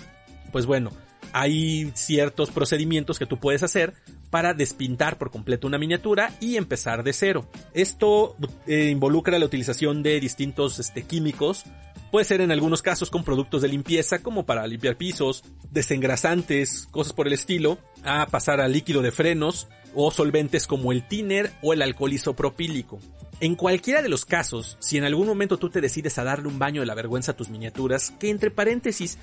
[0.51, 0.91] pues bueno,
[1.34, 3.93] hay ciertos procedimientos que tú puedes hacer
[4.30, 7.47] para despintar por completo una miniatura y empezar de cero.
[7.73, 8.36] Esto
[8.67, 11.63] eh, involucra la utilización de distintos este, químicos.
[12.11, 17.13] Puede ser en algunos casos con productos de limpieza como para limpiar pisos, desengrasantes, cosas
[17.13, 21.73] por el estilo, a pasar a líquido de frenos o solventes como el tiner o
[21.73, 22.99] el alcohol isopropílico.
[23.41, 26.59] En cualquiera de los casos, si en algún momento tú te decides a darle un
[26.59, 29.17] baño de la vergüenza a tus miniaturas, que entre paréntesis,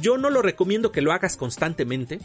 [0.00, 2.18] yo no lo recomiendo que lo hagas constantemente,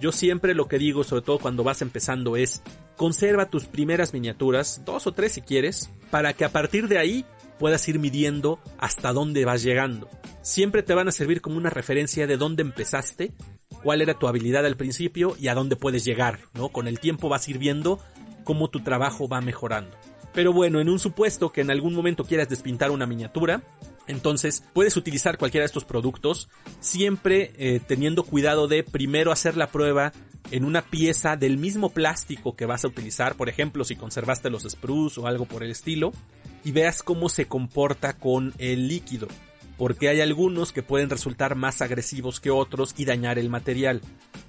[0.00, 2.62] yo siempre lo que digo, sobre todo cuando vas empezando, es
[2.96, 7.24] conserva tus primeras miniaturas, dos o tres si quieres, para que a partir de ahí
[7.58, 10.08] puedas ir midiendo hasta dónde vas llegando.
[10.40, 13.32] Siempre te van a servir como una referencia de dónde empezaste,
[13.84, 16.70] cuál era tu habilidad al principio y a dónde puedes llegar, ¿no?
[16.70, 18.00] Con el tiempo vas a ir viendo
[18.42, 19.96] cómo tu trabajo va mejorando.
[20.34, 23.62] Pero bueno, en un supuesto que en algún momento quieras despintar una miniatura,
[24.06, 26.48] entonces puedes utilizar cualquiera de estos productos
[26.80, 30.12] siempre eh, teniendo cuidado de primero hacer la prueba
[30.50, 34.64] en una pieza del mismo plástico que vas a utilizar, por ejemplo si conservaste los
[34.64, 36.12] sprues o algo por el estilo,
[36.64, 39.28] y veas cómo se comporta con el líquido,
[39.78, 44.00] porque hay algunos que pueden resultar más agresivos que otros y dañar el material.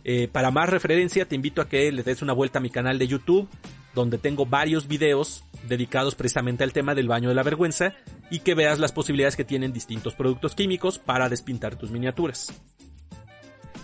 [0.03, 2.99] Eh, para más referencia te invito a que le des una vuelta a mi canal
[2.99, 3.47] de YouTube,
[3.95, 7.93] donde tengo varios videos dedicados precisamente al tema del baño de la vergüenza
[8.29, 12.53] y que veas las posibilidades que tienen distintos productos químicos para despintar tus miniaturas.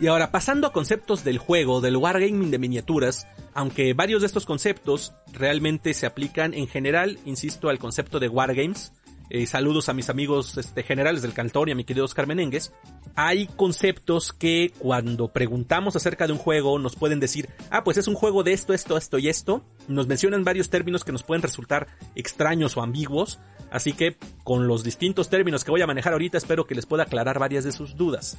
[0.02, 4.46] Y ahora pasando a conceptos del juego, del wargaming de miniaturas, aunque varios de estos
[4.46, 8.94] conceptos realmente se aplican en general, insisto, al concepto de wargames,
[9.30, 12.74] eh, saludos a mis amigos este, generales del Cantón y a mi querido Oscar Menengues,
[13.16, 18.08] hay conceptos que cuando preguntamos acerca de un juego nos pueden decir, ah, pues es
[18.08, 19.64] un juego de esto, esto, esto y esto.
[19.88, 23.40] Nos mencionan varios términos que nos pueden resultar extraños o ambiguos,
[23.72, 27.04] así que con los distintos términos que voy a manejar ahorita espero que les pueda
[27.04, 28.38] aclarar varias de sus dudas.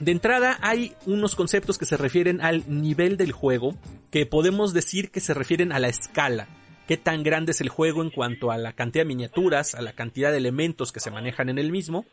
[0.00, 3.74] De entrada hay unos conceptos que se refieren al nivel del juego,
[4.10, 6.48] que podemos decir que se refieren a la escala
[6.86, 9.92] qué tan grande es el juego en cuanto a la cantidad de miniaturas, a la
[9.92, 12.06] cantidad de elementos que se manejan en el mismo.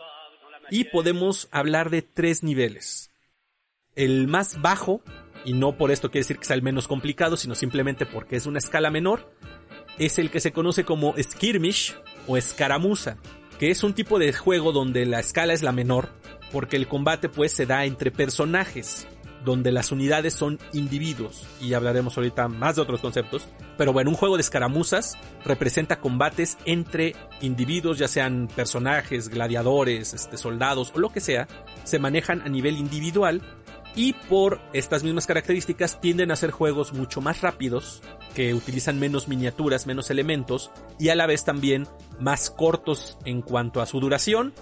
[0.70, 3.12] Y podemos hablar de tres niveles.
[3.96, 5.02] El más bajo,
[5.46, 8.46] y no por esto quiere decir que sea el menos complicado, sino simplemente porque es
[8.46, 9.32] una escala menor,
[10.00, 11.96] es el que se conoce como skirmish
[12.28, 13.18] o escaramuza,
[13.60, 16.10] que es un tipo de juego donde la escala es la menor,
[16.52, 19.08] porque el combate pues se da entre personajes
[19.44, 24.16] donde las unidades son individuos, y hablaremos ahorita más de otros conceptos, pero bueno, un
[24.16, 31.10] juego de escaramuzas representa combates entre individuos, ya sean personajes, gladiadores, este, soldados o lo
[31.10, 31.48] que sea,
[31.84, 33.42] se manejan a nivel individual
[33.96, 38.02] y por estas mismas características tienden a ser juegos mucho más rápidos,
[38.34, 41.88] que utilizan menos miniaturas, menos elementos y a la vez también
[42.20, 44.54] más cortos en cuanto a su duración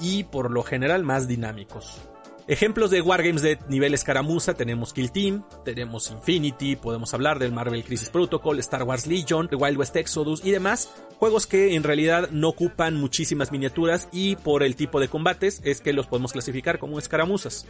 [0.00, 2.00] y por lo general más dinámicos.
[2.48, 7.84] Ejemplos de wargames de nivel escaramuza tenemos Kill Team, tenemos Infinity, podemos hablar del Marvel
[7.84, 12.30] Crisis Protocol, Star Wars Legion, The Wild West Exodus y demás, juegos que en realidad
[12.30, 16.78] no ocupan muchísimas miniaturas y por el tipo de combates es que los podemos clasificar
[16.78, 17.66] como escaramuzas.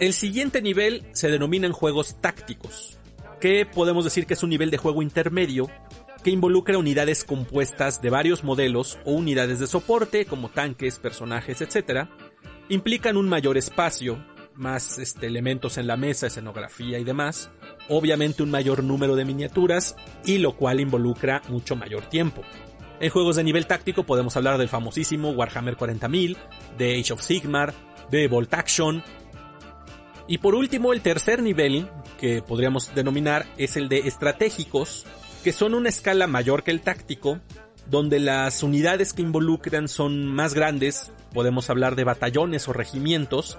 [0.00, 2.98] El siguiente nivel se denominan juegos tácticos,
[3.38, 5.70] que podemos decir que es un nivel de juego intermedio
[6.24, 12.08] que involucra unidades compuestas de varios modelos o unidades de soporte como tanques, personajes, etc.,
[12.68, 17.50] implican un mayor espacio, más este, elementos en la mesa, escenografía y demás,
[17.88, 22.42] obviamente un mayor número de miniaturas y lo cual involucra mucho mayor tiempo.
[23.00, 26.36] En juegos de nivel táctico podemos hablar del famosísimo Warhammer 40.000,
[26.78, 27.74] de Age of Sigmar,
[28.10, 29.02] de Volt Action.
[30.28, 31.88] Y por último, el tercer nivel,
[32.18, 35.04] que podríamos denominar, es el de estratégicos,
[35.42, 37.40] que son una escala mayor que el táctico,
[37.86, 43.58] donde las unidades que involucran son más grandes, podemos hablar de batallones o regimientos,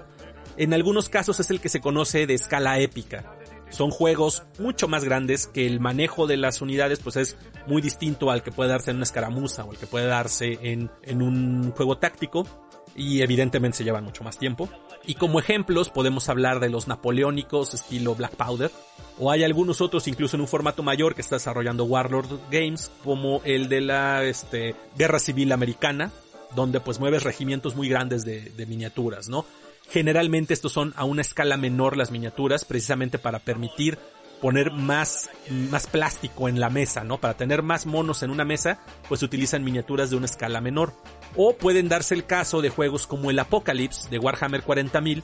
[0.56, 3.36] en algunos casos es el que se conoce de escala épica.
[3.68, 8.30] Son juegos mucho más grandes que el manejo de las unidades pues es muy distinto
[8.30, 11.72] al que puede darse en una escaramuza o al que puede darse en, en un
[11.72, 12.46] juego táctico
[12.94, 14.68] y evidentemente se llevan mucho más tiempo.
[15.06, 18.72] Y como ejemplos podemos hablar de los napoleónicos estilo Black Powder,
[19.18, 23.40] o hay algunos otros incluso en un formato mayor que está desarrollando Warlord Games, como
[23.44, 26.10] el de la este, Guerra Civil Americana,
[26.56, 29.46] donde pues mueves regimientos muy grandes de, de miniaturas, ¿no?
[29.88, 33.98] Generalmente estos son a una escala menor las miniaturas, precisamente para permitir
[34.40, 37.18] poner más, más plástico en la mesa, ¿no?
[37.18, 38.78] Para tener más monos en una mesa,
[39.08, 40.92] pues utilizan miniaturas de una escala menor.
[41.34, 45.22] O pueden darse el caso de juegos como el Apocalypse de Warhammer 40.000,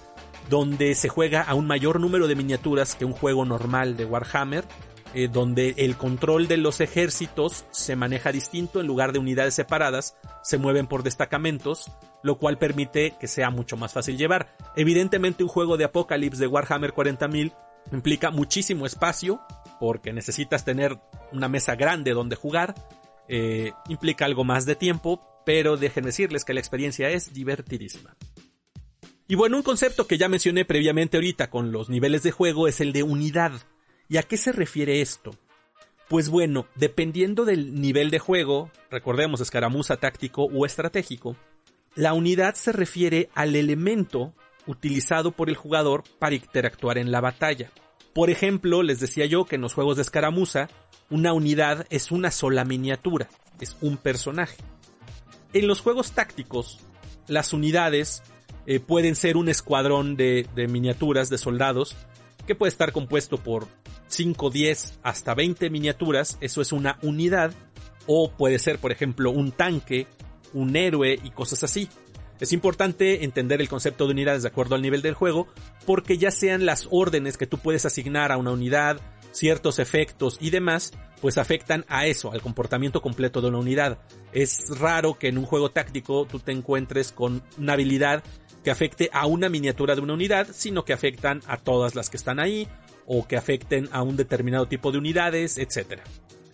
[0.50, 4.64] donde se juega a un mayor número de miniaturas que un juego normal de Warhammer,
[5.14, 10.16] eh, donde el control de los ejércitos se maneja distinto, en lugar de unidades separadas,
[10.42, 11.92] se mueven por destacamentos,
[12.22, 14.56] lo cual permite que sea mucho más fácil llevar.
[14.74, 17.52] Evidentemente un juego de Apocalypse de Warhammer 40.000
[17.90, 19.40] implica muchísimo espacio,
[19.80, 20.98] porque necesitas tener
[21.32, 22.74] una mesa grande donde jugar,
[23.28, 28.16] eh, implica algo más de tiempo, pero dejen decirles que la experiencia es divertidísima.
[29.26, 32.80] Y bueno, un concepto que ya mencioné previamente ahorita con los niveles de juego es
[32.80, 33.52] el de unidad.
[34.08, 35.34] ¿Y a qué se refiere esto?
[36.08, 41.36] Pues bueno, dependiendo del nivel de juego, recordemos escaramuza táctico o estratégico,
[41.94, 44.34] la unidad se refiere al elemento
[44.66, 47.70] utilizado por el jugador para interactuar en la batalla.
[48.14, 50.68] Por ejemplo, les decía yo que en los juegos de escaramuza,
[51.10, 53.28] una unidad es una sola miniatura,
[53.60, 54.56] es un personaje.
[55.52, 56.80] En los juegos tácticos,
[57.28, 58.22] las unidades
[58.66, 61.96] eh, pueden ser un escuadrón de, de miniaturas de soldados
[62.46, 63.66] que puede estar compuesto por
[64.08, 67.52] 5, 10 hasta 20 miniaturas, eso es una unidad,
[68.06, 70.06] o puede ser, por ejemplo, un tanque,
[70.52, 71.88] un héroe y cosas así.
[72.42, 75.46] Es importante entender el concepto de unidades de acuerdo al nivel del juego,
[75.86, 80.50] porque ya sean las órdenes que tú puedes asignar a una unidad, ciertos efectos y
[80.50, 80.90] demás,
[81.20, 84.00] pues afectan a eso, al comportamiento completo de una unidad.
[84.32, 88.24] Es raro que en un juego táctico tú te encuentres con una habilidad
[88.64, 92.16] que afecte a una miniatura de una unidad, sino que afectan a todas las que
[92.16, 92.66] están ahí,
[93.06, 96.00] o que afecten a un determinado tipo de unidades, etc.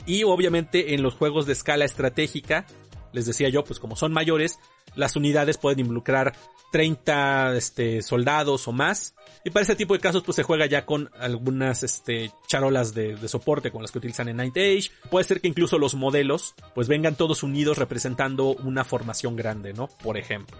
[0.04, 2.66] Y obviamente en los juegos de escala estratégica,
[3.12, 4.58] les decía yo, pues como son mayores,
[4.94, 6.34] las unidades pueden involucrar
[6.72, 9.14] 30 este, soldados o más.
[9.44, 13.16] Y para ese tipo de casos, pues se juega ya con algunas este, charolas de,
[13.16, 14.90] de, soporte con las que utilizan en Night Age.
[15.10, 19.88] Puede ser que incluso los modelos, pues vengan todos unidos representando una formación grande, ¿no?
[20.02, 20.58] Por ejemplo.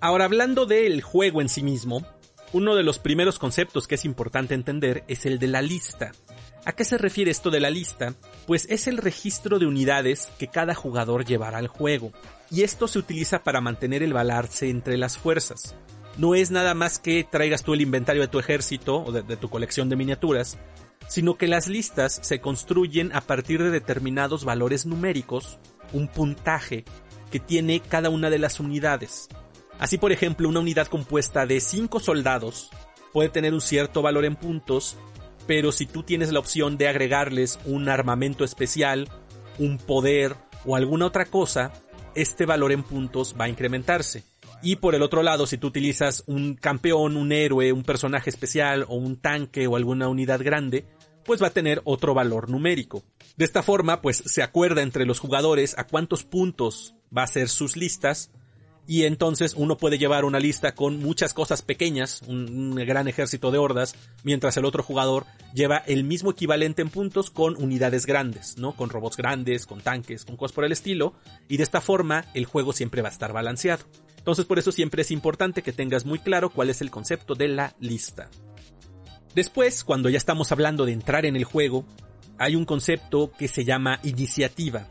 [0.00, 2.06] Ahora, hablando del juego en sí mismo,
[2.52, 6.12] uno de los primeros conceptos que es importante entender es el de la lista.
[6.64, 8.14] ¿A qué se refiere esto de la lista?
[8.48, 12.12] Pues es el registro de unidades que cada jugador llevará al juego
[12.50, 15.76] y esto se utiliza para mantener el balance entre las fuerzas.
[16.16, 19.50] No es nada más que traigas tú el inventario de tu ejército o de, tu
[19.50, 20.56] colección de miniaturas,
[21.08, 25.58] sino que las listas se construyen a partir de determinados valores numéricos,
[25.92, 26.86] un puntaje
[27.30, 29.28] que tiene cada una de las unidades.
[29.78, 32.70] Así por ejemplo, una unidad compuesta de 5 soldados
[33.12, 34.96] puede tener un cierto valor en puntos,
[35.48, 39.08] pero si tú tienes la opción de agregarles un armamento especial,
[39.58, 40.36] un poder
[40.66, 41.72] o alguna otra cosa,
[42.14, 44.24] este valor en puntos va a incrementarse.
[44.62, 48.84] Y por el otro lado, si tú utilizas un campeón, un héroe, un personaje especial
[48.88, 50.84] o un tanque o alguna unidad grande,
[51.24, 53.02] pues va a tener otro valor numérico.
[53.38, 57.48] De esta forma, pues se acuerda entre los jugadores a cuántos puntos va a ser
[57.48, 58.30] sus listas
[58.88, 63.58] y entonces uno puede llevar una lista con muchas cosas pequeñas, un, gran ejército de
[63.58, 68.72] hordas, mientras el otro jugador lleva el mismo equivalente en puntos con unidades grandes, ¿no?
[68.72, 71.12] Con robots grandes, con tanques, con cosas por el estilo,
[71.48, 73.84] y de esta forma el juego siempre va a estar balanceado.
[74.16, 77.48] Entonces por eso siempre es importante que tengas muy claro cuál es el concepto de
[77.48, 78.30] la lista.
[79.34, 81.84] Después, cuando ya estamos hablando de entrar en el juego,
[82.38, 84.88] hay un concepto que se llama iniciativa.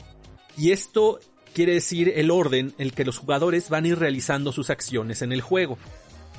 [0.56, 1.20] Y esto
[1.58, 5.24] quiere decir el orden en el que los jugadores van a ir realizando sus acciones
[5.24, 5.80] en el juego.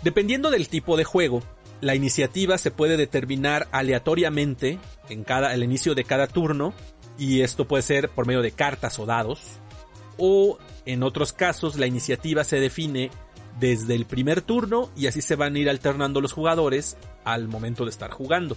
[0.05, 1.43] Dependiendo del tipo de juego,
[1.81, 6.73] la iniciativa se puede determinar aleatoriamente en cada, al inicio de cada turno,
[7.19, 9.59] y esto puede ser por medio de cartas o dados,
[10.19, 13.11] o en otros casos la iniciativa se define
[13.59, 17.83] desde el primer turno y así se van a ir alternando los jugadores al momento
[17.83, 18.57] de estar jugando.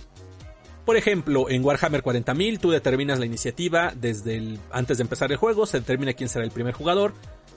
[0.92, 5.66] Por ejemplo, en Warhammer 40.000 tú determinas la iniciativa desde antes de empezar el juego,
[5.66, 7.14] se determina quién será el primer jugador.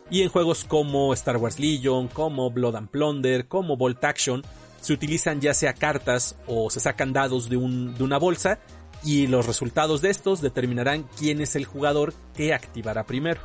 [0.08, 4.44] Y en juegos como Star Wars Legion, como Blood and Plunder, como Bolt Action,
[4.80, 8.60] se utilizan ya sea cartas o se sacan dados de una bolsa
[9.02, 13.40] y los resultados de estos determinarán quién es el jugador que activará primero.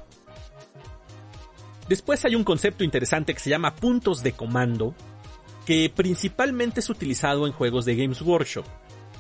[1.87, 4.93] Después hay un concepto interesante que se llama puntos de comando,
[5.65, 8.65] que principalmente es utilizado en juegos de Games Workshop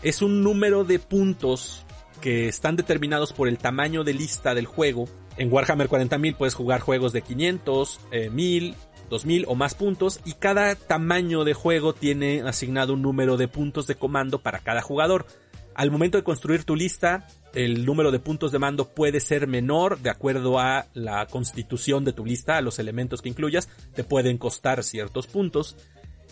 [0.03, 1.83] es un número de puntos
[2.21, 5.07] que están determinados por el tamaño de lista del juego.
[5.37, 8.75] En Warhammer 40.000 puedes jugar juegos de 500, eh, 1000,
[9.09, 13.87] 2000 o más puntos y cada tamaño de juego tiene asignado un número de puntos
[13.87, 15.25] de comando para cada jugador.
[15.75, 19.99] Al momento de construir tu lista, el número de puntos de mando puede ser menor
[19.99, 24.37] de acuerdo a la constitución de tu lista, a los elementos que incluyas, te pueden
[24.37, 25.77] costar ciertos puntos.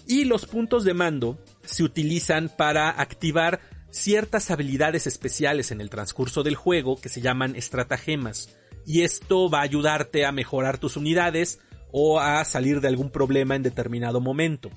[0.07, 6.43] Y los puntos de mando se utilizan para activar ciertas habilidades especiales en el transcurso
[6.43, 8.55] del juego que se llaman estratagemas.
[8.85, 11.59] Y esto va a ayudarte a mejorar tus unidades
[11.91, 14.69] o a salir de algún problema en determinado momento.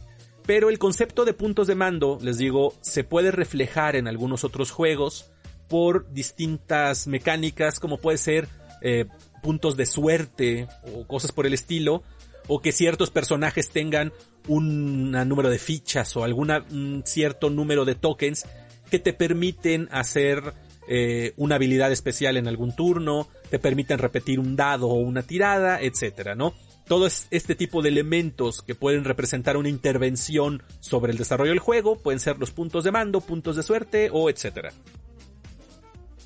[0.46, 4.72] Pero el concepto de puntos de mando, les digo, se puede reflejar en algunos otros
[4.72, 5.30] juegos
[5.68, 8.48] por distintas mecánicas como puede ser
[8.82, 9.06] eh,
[9.42, 12.02] puntos de suerte o cosas por el estilo,
[12.48, 14.12] o que ciertos personajes tengan
[14.49, 18.47] un número de fichas o algún cierto número de tokens
[18.91, 20.55] que te permiten hacer
[20.88, 25.80] eh, una habilidad especial en algún turno, te permiten repetir un dado o una tirada,
[25.80, 26.53] etcétera, ¿no?
[26.86, 31.97] Todo este tipo de elementos que pueden representar una intervención sobre el desarrollo del juego
[31.97, 34.72] pueden ser los puntos de mando, puntos de suerte o etcétera.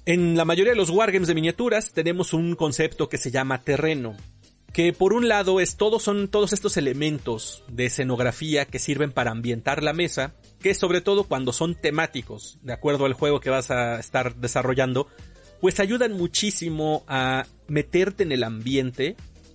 [0.06, 4.16] En la mayoría de los wargames de miniaturas tenemos un concepto que se llama terreno,
[4.74, 9.84] que por un lado es son todos estos elementos de escenografía que sirven para ambientar
[9.84, 14.00] la mesa, que sobre todo cuando son temáticos, de acuerdo al juego que vas a
[14.00, 15.06] estar desarrollando,
[15.60, 19.14] pues ayudan muchísimo a meterte en el ambiente,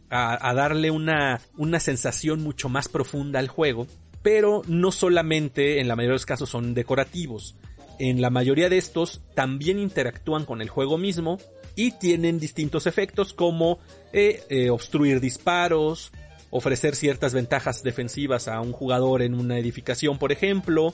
[0.09, 3.87] a, a darle una, una sensación mucho más profunda al juego,
[4.21, 7.55] pero no solamente en la mayoría de los casos son decorativos.
[7.99, 11.39] En la mayoría de estos también interactúan con el juego mismo
[11.79, 13.79] y tienen distintos efectos como
[14.11, 16.11] eh, eh, obstruir disparos,
[16.49, 20.93] ofrecer ciertas ventajas defensivas a un jugador en una edificación, por ejemplo,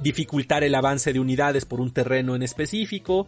[0.00, 3.26] dificultar el avance de unidades por un terreno en específico,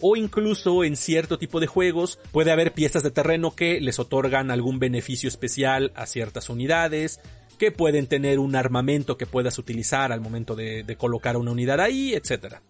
[0.00, 4.50] o incluso en cierto tipo de juegos puede haber piezas de terreno que les otorgan
[4.50, 7.20] algún beneficio especial a ciertas unidades,
[7.58, 11.80] que pueden tener un armamento que puedas utilizar al momento de, de colocar una unidad
[11.80, 12.62] ahí, etc.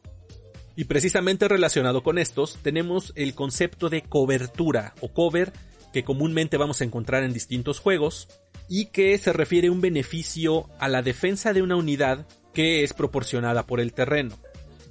[0.77, 5.53] Y precisamente relacionado con estos, tenemos el concepto de cobertura o cover
[5.93, 8.29] que comúnmente vamos a encontrar en distintos juegos
[8.69, 12.93] y que se refiere a un beneficio a la defensa de una unidad que es
[12.93, 14.39] proporcionada por el terreno.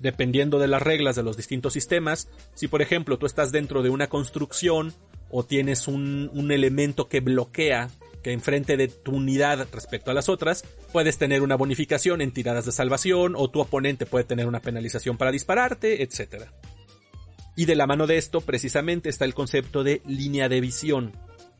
[0.01, 3.89] Dependiendo de las reglas de los distintos sistemas, si por ejemplo tú estás dentro de
[3.89, 4.93] una construcción
[5.30, 7.89] o tienes un, un elemento que bloquea
[8.24, 12.65] que enfrente de tu unidad respecto a las otras, puedes tener una bonificación en tiradas
[12.65, 16.45] de salvación o tu oponente puede tener una penalización para dispararte, etc.
[17.55, 21.13] Y de la mano de esto precisamente está el concepto de línea de visión.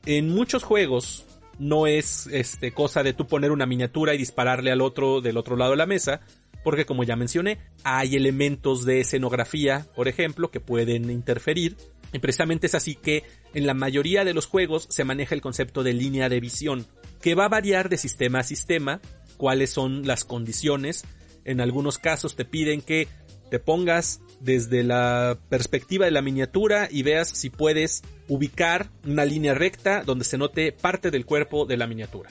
[0.05, 1.26] En muchos juegos
[1.60, 5.57] no es este, cosa de tú poner una miniatura y dispararle al otro del otro
[5.57, 6.22] lado de la mesa,
[6.64, 11.78] porque como ya mencioné, hay elementos de escenografía, por ejemplo, que pueden interferir
[12.14, 15.84] y precisamente es así que en la mayoría de los juegos se maneja el concepto
[15.84, 16.88] de línea de visión,
[17.22, 19.01] que va a variar de sistema a sistema,
[19.38, 21.05] cuáles son las condiciones.
[21.45, 23.07] En algunos casos te piden que
[23.49, 29.53] te pongas desde la perspectiva de la miniatura y veas si puedes ubicar una línea
[29.53, 32.30] recta donde se note parte del cuerpo de la miniatura.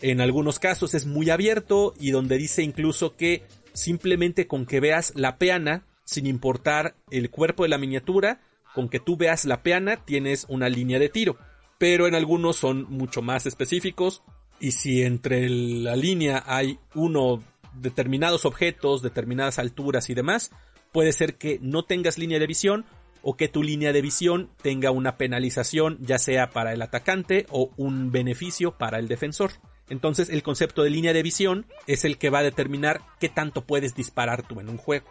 [0.00, 3.42] En algunos casos es muy abierto y donde dice incluso que
[3.74, 8.40] simplemente con que veas la peana, sin importar el cuerpo de la miniatura,
[8.74, 11.36] con que tú veas la peana tienes una línea de tiro.
[11.78, 14.22] Pero en algunos son mucho más específicos.
[14.60, 17.42] Y si entre la línea hay uno
[17.74, 20.50] determinados objetos, determinadas alturas y demás,
[20.92, 22.84] puede ser que no tengas línea de visión
[23.22, 27.70] o que tu línea de visión tenga una penalización ya sea para el atacante o
[27.76, 29.52] un beneficio para el defensor.
[29.88, 33.64] Entonces el concepto de línea de visión es el que va a determinar qué tanto
[33.64, 35.06] puedes disparar tú en un juego.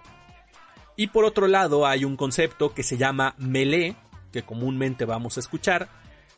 [0.99, 3.95] Y por otro lado hay un concepto que se llama melee,
[4.33, 5.87] que comúnmente vamos a escuchar,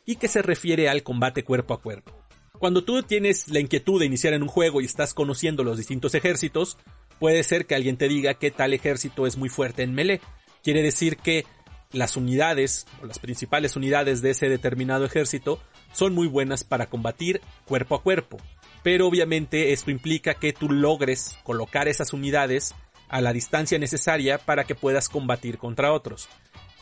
[0.05, 2.15] y que se refiere al combate cuerpo a cuerpo.
[2.59, 6.13] Cuando tú tienes la inquietud de iniciar en un juego y estás conociendo los distintos
[6.13, 6.77] ejércitos,
[7.17, 10.21] puede ser que alguien te diga que tal ejército es muy fuerte en melee.
[10.61, 11.43] Quiere decir que
[11.91, 15.59] las unidades, o las principales unidades de ese determinado ejército,
[15.91, 18.37] son muy buenas para combatir cuerpo a cuerpo.
[18.83, 22.75] Pero obviamente esto implica que tú logres colocar esas unidades
[23.11, 26.29] a la distancia necesaria para que puedas combatir contra otros.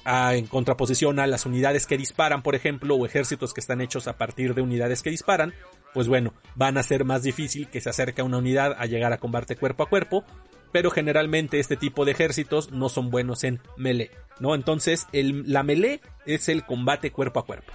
[0.06, 4.18] en contraposición a las unidades que disparan, por ejemplo, o ejércitos que están hechos a
[4.18, 5.54] partir de unidades que disparan,
[5.94, 9.12] pues bueno, van a ser más difícil que se acerque a una unidad a llegar
[9.12, 10.24] a combate cuerpo a cuerpo,
[10.72, 14.56] pero generalmente este tipo de ejércitos no son buenos en melee, ¿no?
[14.56, 17.74] Entonces, el, la melee es el combate cuerpo a cuerpo.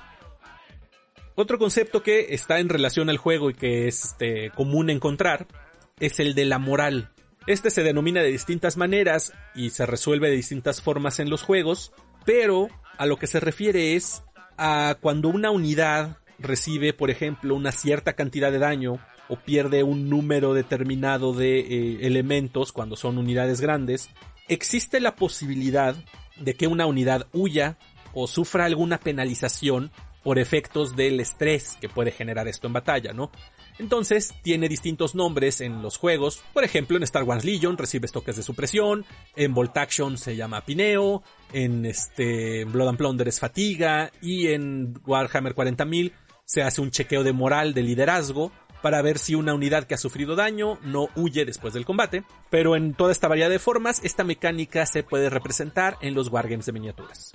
[1.36, 5.46] Otro concepto que está en relación al juego y que es este, común encontrar
[5.98, 7.10] es el de la moral.
[7.46, 11.92] Este se denomina de distintas maneras y se resuelve de distintas formas en los juegos,
[12.24, 14.22] pero a lo que se refiere es
[14.56, 20.08] a cuando una unidad recibe, por ejemplo, una cierta cantidad de daño o pierde un
[20.08, 24.08] número determinado de eh, elementos cuando son unidades grandes,
[24.48, 25.96] existe la posibilidad
[26.40, 27.76] de que una unidad huya
[28.14, 29.90] o sufra alguna penalización
[30.22, 33.30] por efectos del estrés que puede generar esto en batalla, ¿no?
[33.78, 36.42] Entonces tiene distintos nombres en los juegos.
[36.52, 39.04] Por ejemplo, en Star Wars Legion recibes toques de supresión.
[39.36, 41.22] En Bolt Action se llama pineo.
[41.52, 44.12] En este Blood and Plunder es fatiga.
[44.20, 46.12] Y en Warhammer 40.000
[46.44, 48.52] se hace un chequeo de moral de liderazgo
[48.82, 52.22] para ver si una unidad que ha sufrido daño no huye después del combate.
[52.50, 56.66] Pero en toda esta variedad de formas, esta mecánica se puede representar en los wargames
[56.66, 57.32] de miniaturas.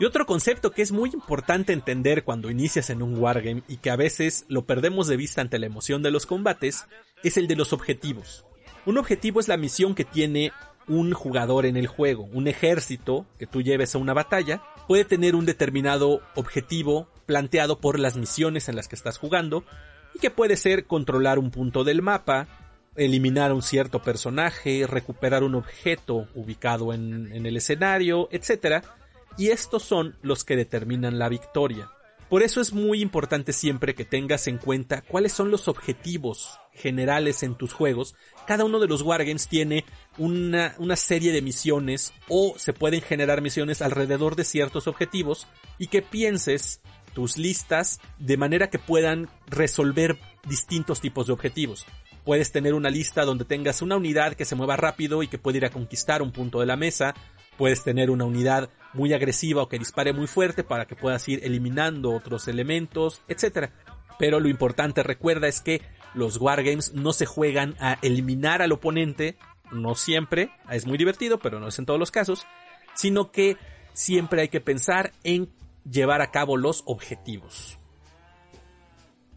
[0.00, 3.90] Y otro concepto que es muy importante entender cuando inicias en un wargame y que
[3.90, 6.86] a veces lo perdemos de vista ante la emoción de los combates
[7.22, 8.46] es el de los objetivos.
[8.86, 10.52] Un objetivo es la misión que tiene
[10.88, 12.22] un jugador en el juego.
[12.32, 17.98] Un ejército que tú lleves a una batalla puede tener un determinado objetivo planteado por
[17.98, 19.64] las misiones en las que estás jugando
[20.14, 22.48] y que puede ser controlar un punto del mapa,
[22.96, 28.82] eliminar un cierto personaje, recuperar un objeto ubicado en, en el escenario, etc
[29.40, 31.90] y estos son los que determinan la victoria.
[32.28, 37.42] Por eso es muy importante siempre que tengas en cuenta cuáles son los objetivos generales
[37.42, 38.14] en tus juegos.
[38.46, 39.86] Cada uno de los wargames tiene
[40.18, 45.46] una, una, serie de misiones o se pueden generar misiones alrededor de ciertos objetivos
[45.78, 46.82] y que pienses
[47.14, 51.86] tus listas de manera que puedan resolver distintos tipos de objetivos.
[52.26, 55.56] Puedes tener una lista donde tengas una unidad que se mueva rápido y que puede
[55.56, 57.14] ir a conquistar un punto de la mesa.
[57.60, 61.40] Puedes tener una unidad muy agresiva o que dispare muy fuerte para que puedas ir
[61.44, 63.68] eliminando otros elementos, etc.
[64.18, 65.82] Pero lo importante recuerda es que
[66.14, 69.36] los wargames no se juegan a eliminar al oponente,
[69.70, 72.46] no siempre, es muy divertido, pero no es en todos los casos,
[72.94, 73.58] sino que
[73.92, 75.50] siempre hay que pensar en
[75.84, 77.76] llevar a cabo los objetivos.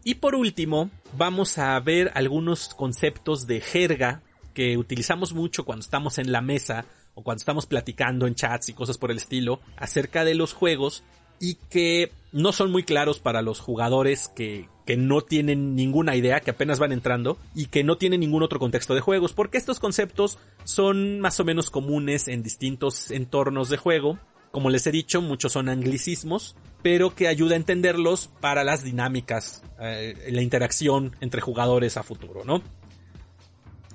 [0.02, 4.22] Y por último, vamos a ver algunos conceptos de jerga
[4.54, 8.74] que utilizamos mucho cuando estamos en la mesa o cuando estamos platicando en chats y
[8.74, 11.04] cosas por el estilo acerca de los juegos
[11.40, 16.40] y que no son muy claros para los jugadores que, que no tienen ninguna idea,
[16.40, 19.80] que apenas van entrando y que no tienen ningún otro contexto de juegos, porque estos
[19.80, 24.18] conceptos son más o menos comunes en distintos entornos de juego.
[24.50, 29.62] Como les he dicho, muchos son anglicismos, pero que ayuda a entenderlos para las dinámicas,
[29.80, 32.62] eh, la interacción entre jugadores a futuro, ¿no?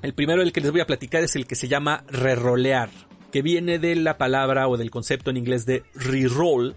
[0.02, 2.90] El primero del que les voy a platicar es el que se llama rerolear
[3.32, 6.76] que viene de la palabra o del concepto en inglés de reroll,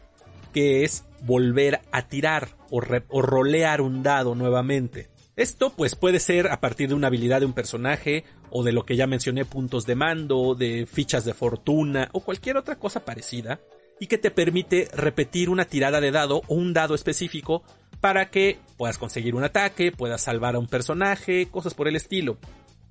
[0.52, 5.08] que es volver a tirar o, rolear un dado nuevamente.
[5.34, 8.84] Esto pues puede ser a partir de una habilidad de un personaje o de lo
[8.84, 13.60] que ya mencioné puntos de mando, de fichas de fortuna o cualquier otra cosa parecida
[13.98, 17.62] y que te permite repetir una tirada de dado o un dado específico
[18.00, 22.36] para que puedas conseguir un ataque, puedas salvar a un personaje, cosas por el estilo.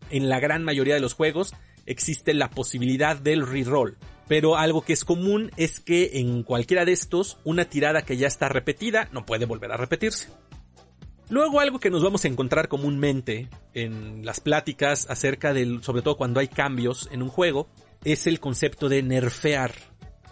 [0.09, 1.53] En la gran mayoría de los juegos
[1.85, 3.97] existe la posibilidad del reroll.
[4.27, 8.27] Pero algo que es común es que en cualquiera de estos, una tirada que ya
[8.27, 10.29] está repetida no puede volver a repetirse.
[11.31, 16.17] Luego algo que nos vamos a encontrar comúnmente en las pláticas acerca del, sobre todo
[16.17, 17.69] cuando hay cambios en un juego,
[18.03, 19.71] es el concepto de nerfear.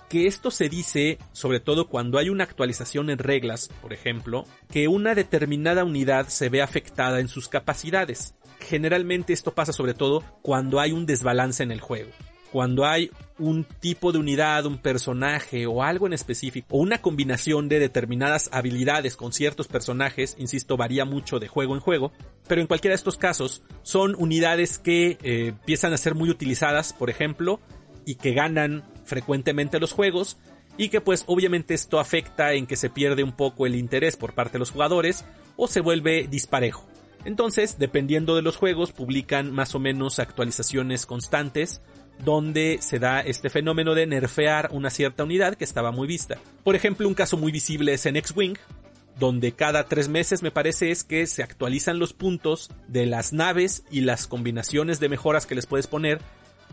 [0.09, 4.89] Que esto se dice sobre todo cuando hay una actualización en reglas, por ejemplo, que
[4.89, 8.35] una determinada unidad se ve afectada en sus capacidades.
[8.59, 12.11] Generalmente esto pasa sobre todo cuando hay un desbalance en el juego.
[12.51, 17.69] Cuando hay un tipo de unidad, un personaje o algo en específico, o una combinación
[17.69, 22.11] de determinadas habilidades con ciertos personajes, insisto, varía mucho de juego en juego,
[22.47, 26.91] pero en cualquiera de estos casos son unidades que eh, empiezan a ser muy utilizadas,
[26.91, 27.59] por ejemplo,
[28.03, 30.37] y que ganan frecuentemente los juegos,
[30.75, 34.33] y que pues obviamente esto afecta en que se pierde un poco el interés por
[34.33, 35.25] parte de los jugadores
[35.57, 36.88] o se vuelve disparejo.
[37.25, 41.81] Entonces, dependiendo de los juegos, publican más o menos actualizaciones constantes
[42.23, 46.37] donde se da este fenómeno de nerfear una cierta unidad que estaba muy vista.
[46.63, 48.57] Por ejemplo, un caso muy visible es en X-Wing,
[49.17, 53.83] donde cada tres meses me parece es que se actualizan los puntos de las naves
[53.91, 56.19] y las combinaciones de mejoras que les puedes poner,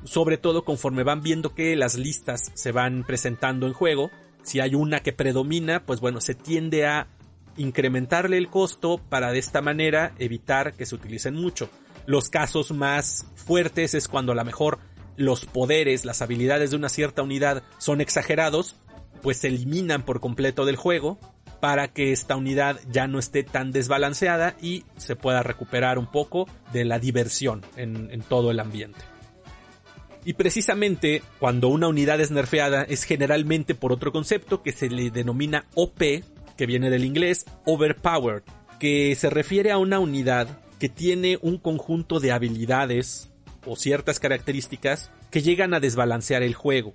[0.04, 4.10] sobre todo conforme van viendo que las listas se van presentando en juego.
[4.42, 7.08] Si hay una que predomina, pues bueno, se tiende a
[7.56, 11.68] incrementarle el costo para de esta manera evitar que se utilicen mucho.
[12.06, 14.78] Los casos más fuertes es cuando a lo mejor
[15.16, 18.76] los poderes, las habilidades de una cierta unidad son exagerados,
[19.22, 21.18] pues se eliminan por completo del juego
[21.60, 26.48] para que esta unidad ya no esté tan desbalanceada y se pueda recuperar un poco
[26.72, 29.00] de la diversión en, todo el ambiente.
[30.24, 35.10] Y precisamente cuando una unidad es nerfeada es generalmente por otro concepto que se le
[35.10, 36.02] denomina OP,
[36.56, 38.42] que viene del inglés overpowered,
[38.78, 40.48] que se refiere a una unidad
[40.78, 43.30] que tiene un conjunto de habilidades
[43.64, 46.92] o ciertas características que llegan a desbalancear el juego.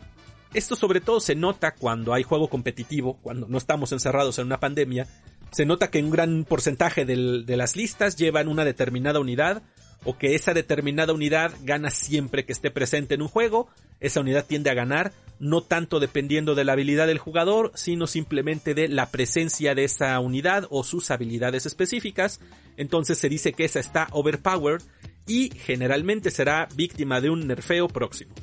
[0.53, 4.59] Esto sobre todo se nota cuando hay juego competitivo, cuando no estamos encerrados en una
[4.59, 5.07] pandemia.
[5.51, 9.63] Se nota que un gran porcentaje de las listas llevan una determinada unidad
[10.03, 13.69] o que esa determinada unidad gana siempre que esté presente en un juego,
[14.01, 18.73] esa unidad tiende a ganar, no tanto dependiendo de la habilidad del jugador, sino simplemente
[18.73, 22.41] de la presencia de esa unidad o sus habilidades específicas,
[22.77, 24.83] entonces se dice que esa está overpowered
[25.25, 28.33] y generalmente será víctima de un nerfeo próximo.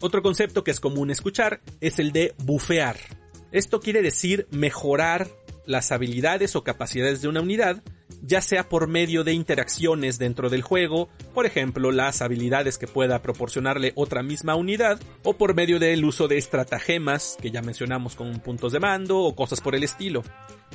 [0.00, 2.96] Otro concepto que es común escuchar es el de bufear.
[3.52, 5.28] Esto quiere decir mejorar
[5.66, 7.82] las habilidades o capacidades de una unidad
[8.26, 13.22] ya sea por medio de interacciones dentro del juego, por ejemplo las habilidades que pueda
[13.22, 18.40] proporcionarle otra misma unidad, o por medio del uso de estratagemas, que ya mencionamos con
[18.40, 20.22] puntos de mando o cosas por el estilo.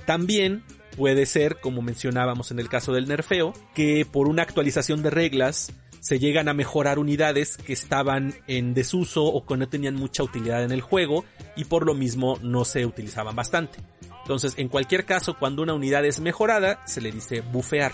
[0.05, 0.63] También
[0.95, 5.73] puede ser, como mencionábamos en el caso del nerfeo, que por una actualización de reglas
[5.99, 10.63] se llegan a mejorar unidades que estaban en desuso o que no tenían mucha utilidad
[10.63, 11.25] en el juego
[11.55, 13.77] y por lo mismo no se utilizaban bastante.
[14.21, 17.91] Entonces, en cualquier caso, cuando una unidad es mejorada, se le dice bufear.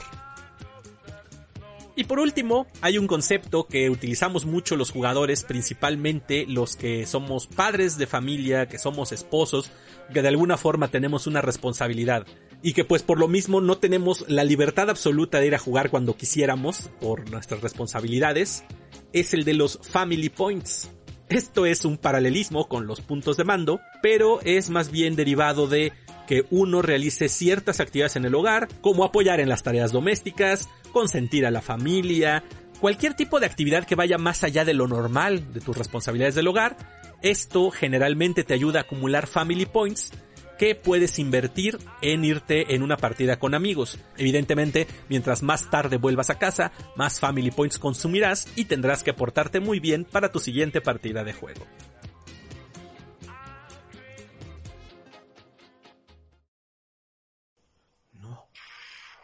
[1.95, 7.47] Y por último, hay un concepto que utilizamos mucho los jugadores, principalmente los que somos
[7.47, 9.71] padres de familia, que somos esposos,
[10.13, 12.27] que de alguna forma tenemos una responsabilidad
[12.61, 15.89] y que pues por lo mismo no tenemos la libertad absoluta de ir a jugar
[15.89, 18.63] cuando quisiéramos por nuestras responsabilidades,
[19.11, 20.91] es el de los family points.
[21.29, 25.93] Esto es un paralelismo con los puntos de mando, pero es más bien derivado de
[26.27, 31.45] que uno realice ciertas actividades en el hogar, como apoyar en las tareas domésticas, consentir
[31.45, 32.43] a la familia,
[32.79, 36.47] cualquier tipo de actividad que vaya más allá de lo normal de tus responsabilidades del
[36.47, 36.77] hogar.
[37.21, 40.11] Esto generalmente te ayuda a acumular family points
[40.57, 43.99] que puedes invertir en irte en una partida con amigos.
[44.17, 49.59] Evidentemente, mientras más tarde vuelvas a casa, más family points consumirás y tendrás que portarte
[49.59, 51.65] muy bien para tu siguiente partida de juego.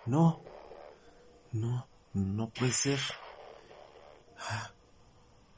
[0.05, 0.41] No,
[1.53, 2.99] no, no puede ser.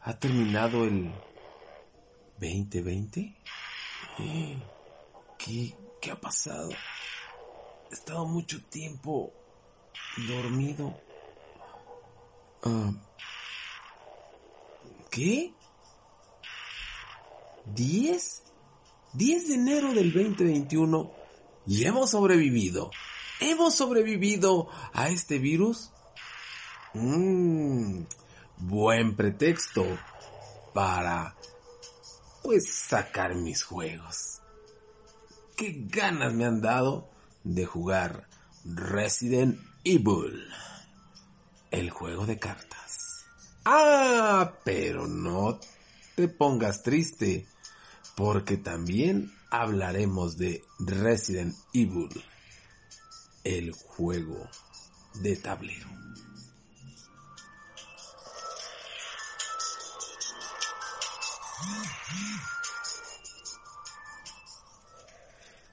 [0.02, 1.12] ¿Ha terminado el
[2.40, 3.36] 2020?
[5.40, 6.70] ¿Qué, ¿Qué ha pasado?
[7.90, 9.34] He estado mucho tiempo
[10.28, 10.96] dormido.
[12.64, 12.92] Ah,
[15.10, 15.54] ¿Qué?
[17.74, 18.42] ¿10?
[19.14, 21.12] 10 de enero del 2021
[21.66, 22.92] y hemos sobrevivido.
[23.40, 25.92] ¿Hemos sobrevivido a este virus?
[26.94, 28.04] Mmm,
[28.58, 29.86] buen pretexto
[30.74, 31.36] para,
[32.42, 34.42] pues, sacar mis juegos.
[35.58, 37.10] Qué ganas me han dado
[37.44, 38.30] de jugar
[38.64, 40.48] Resident Evil,
[41.72, 43.26] el juego de cartas.
[43.66, 45.60] Ah, pero no
[46.16, 47.48] te pongas triste,
[48.16, 52.24] porque también hablaremos de Resident Evil
[53.46, 54.50] el juego
[55.22, 55.88] de tablero.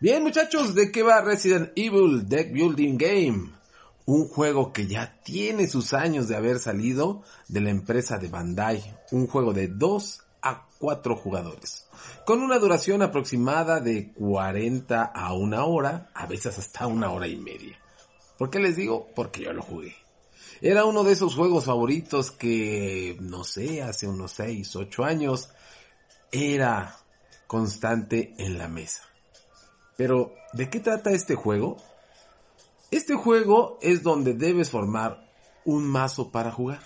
[0.01, 3.53] Bien muchachos, ¿de qué va Resident Evil Deck Building Game?
[4.05, 8.83] Un juego que ya tiene sus años de haber salido de la empresa de Bandai.
[9.12, 11.88] Un juego de 2 a 4 jugadores.
[12.26, 17.36] Con una duración aproximada de 40 a una hora, a veces hasta una hora y
[17.36, 17.78] media.
[18.36, 19.09] ¿Por qué les digo?
[19.14, 19.95] Porque yo lo jugué.
[20.61, 25.51] Era uno de esos juegos favoritos que, no sé, hace unos 6, 8 años,
[26.30, 26.97] era
[27.47, 29.03] constante en la mesa.
[29.97, 31.76] Pero, ¿de qué trata este juego?
[32.90, 35.30] Este juego es donde debes formar
[35.64, 36.80] un mazo para jugar.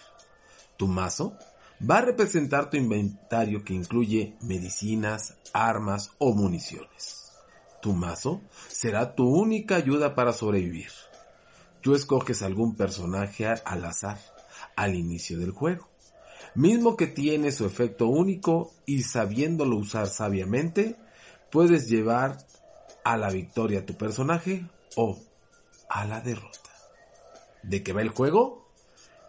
[0.76, 1.36] Tu mazo
[1.81, 7.32] va a representar tu inventario que incluye medicinas, armas o municiones.
[7.82, 10.90] Tu mazo será tu única ayuda para sobrevivir.
[11.82, 14.19] Tú escoges algún personaje al azar
[14.74, 15.89] al inicio del juego,
[16.55, 20.97] mismo que tiene su efecto único y sabiéndolo usar sabiamente,
[21.51, 22.39] puedes llevar
[23.05, 24.66] a la victoria a tu personaje
[24.97, 25.19] o
[25.89, 26.59] a la derrota.
[27.62, 28.65] ¿De qué va el juego?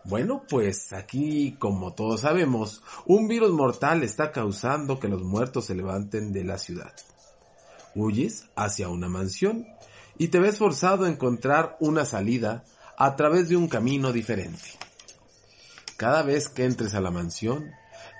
[0.07, 5.75] Bueno, pues aquí, como todos sabemos, un virus mortal está causando que los muertos se
[5.75, 6.93] levanten de la ciudad.
[7.93, 9.67] Huyes hacia una mansión
[10.17, 12.63] y te ves forzado a encontrar una salida
[12.97, 14.69] a través de un camino diferente.
[15.97, 17.71] Cada vez que entres a la mansión,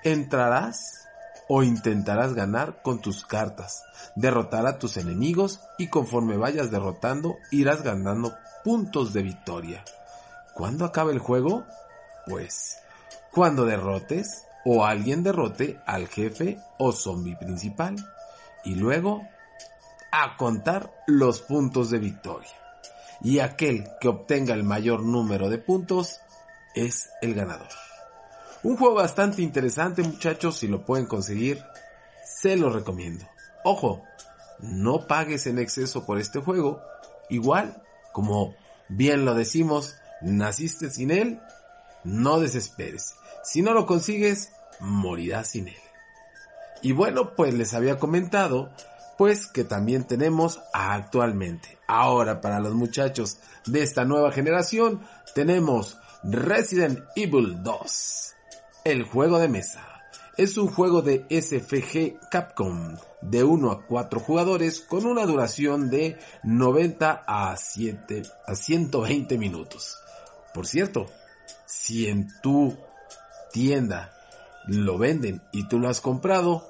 [0.04, 1.06] entrarás
[1.48, 3.82] o intentarás ganar con tus cartas,
[4.14, 9.84] derrotar a tus enemigos y conforme vayas derrotando irás ganando puntos de victoria.
[10.58, 11.64] ¿Cuándo acaba el juego?
[12.26, 12.78] Pues
[13.30, 17.94] cuando derrotes o alguien derrote al jefe o zombie principal.
[18.64, 19.22] Y luego
[20.10, 22.50] a contar los puntos de victoria.
[23.22, 26.20] Y aquel que obtenga el mayor número de puntos
[26.74, 27.68] es el ganador.
[28.64, 31.64] Un juego bastante interesante muchachos, si lo pueden conseguir,
[32.24, 33.24] se lo recomiendo.
[33.62, 34.02] Ojo,
[34.58, 36.82] no pagues en exceso por este juego.
[37.28, 37.80] Igual,
[38.12, 38.56] como
[38.88, 41.40] bien lo decimos, naciste sin él,
[42.04, 43.14] no desesperes.
[43.42, 44.50] Si no lo consigues,
[44.80, 45.76] morirás sin él.
[46.82, 48.70] Y bueno, pues les había comentado,
[49.16, 51.78] pues que también tenemos actualmente.
[51.86, 55.02] Ahora, para los muchachos de esta nueva generación,
[55.34, 58.34] tenemos Resident Evil 2,
[58.84, 59.84] el juego de mesa.
[60.36, 66.16] Es un juego de SFG Capcom de 1 a 4 jugadores con una duración de
[66.44, 69.98] 90 a, 7, a 120 minutos.
[70.58, 71.06] Por cierto,
[71.66, 72.76] si en tu
[73.52, 74.12] tienda
[74.66, 76.68] lo venden y tú lo has comprado,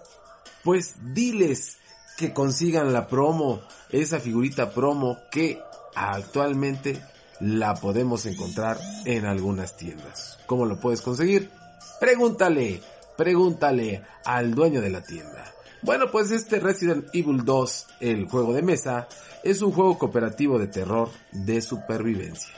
[0.62, 1.78] pues diles
[2.18, 5.62] que consigan la promo, esa figurita promo que
[5.94, 7.02] actualmente
[7.40, 10.38] la podemos encontrar en algunas tiendas.
[10.44, 11.50] ¿Cómo lo puedes conseguir?
[11.98, 12.82] Pregúntale,
[13.16, 15.50] pregúntale al dueño de la tienda.
[15.80, 19.08] Bueno, pues este Resident Evil 2, el juego de mesa,
[19.42, 22.52] es un juego cooperativo de terror de supervivencia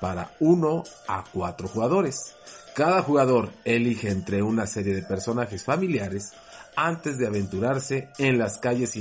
[0.00, 2.34] para 1 a 4 jugadores.
[2.74, 6.32] Cada jugador elige entre una serie de personajes familiares
[6.76, 8.96] antes de aventurarse en las calles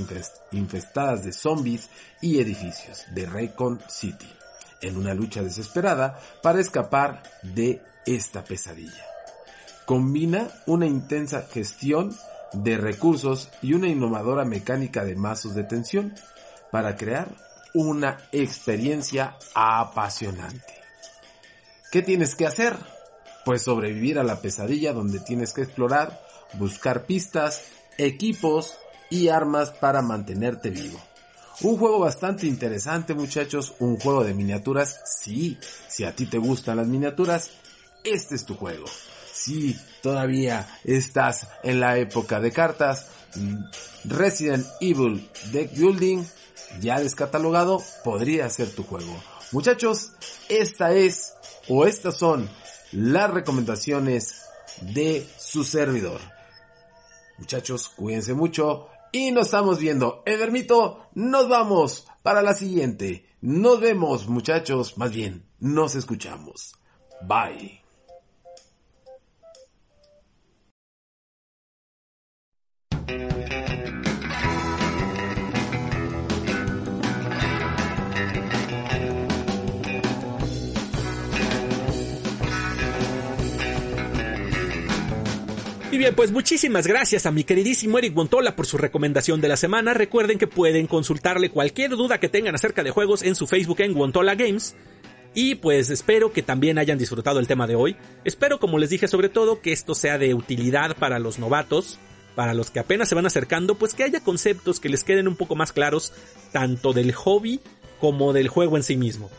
[0.52, 1.90] infestadas de zombies
[2.22, 4.32] y edificios de Raycon City,
[4.82, 9.04] en una lucha desesperada para escapar de esta pesadilla.
[9.86, 12.16] Combina una intensa gestión
[12.54, 16.16] de recursos y una innovadora mecánica de mazos de tensión
[16.72, 17.28] para crear
[17.74, 20.85] una experiencia apasionante.
[21.92, 22.76] ¿Qué tienes que hacer?
[23.46, 26.20] pues sobrevivir a la pesadilla donde tienes que explorar,
[26.54, 27.62] buscar pistas,
[27.98, 28.74] equipos
[29.10, 31.00] y armas para mantenerte vivo.
[31.62, 35.58] Un juego bastante interesante muchachos, un juego de miniaturas, sí,
[35.88, 37.52] si a ti te gustan las miniaturas,
[38.04, 38.86] este es tu juego.
[39.32, 43.08] Si todavía estás en la época de cartas,
[44.06, 46.26] Resident Evil Deck Building,
[46.82, 49.16] ya descatalogado, podría ser tu juego.
[49.52, 50.12] Muchachos,
[50.50, 51.34] esta es,
[51.68, 52.50] o estas son
[52.92, 54.46] las recomendaciones
[54.82, 56.22] de su servidor.
[57.38, 60.24] Muchachos, cuídense mucho y nos estamos viendo.
[60.26, 63.26] Evermito, nos vamos para la siguiente.
[63.42, 66.76] Nos vemos, muchachos, más bien, nos escuchamos.
[67.22, 67.82] Bye.
[85.96, 89.56] Y bien, pues muchísimas gracias a mi queridísimo Eric Montola por su recomendación de la
[89.56, 89.94] semana.
[89.94, 93.94] Recuerden que pueden consultarle cualquier duda que tengan acerca de juegos en su Facebook en
[93.94, 94.76] Guantola Games.
[95.34, 97.96] Y pues espero que también hayan disfrutado el tema de hoy.
[98.26, 101.98] Espero, como les dije, sobre todo que esto sea de utilidad para los novatos,
[102.36, 105.38] para los que apenas se van acercando, pues que haya conceptos que les queden un
[105.38, 106.12] poco más claros,
[106.52, 107.62] tanto del hobby
[108.02, 109.32] como del juego en sí mismo.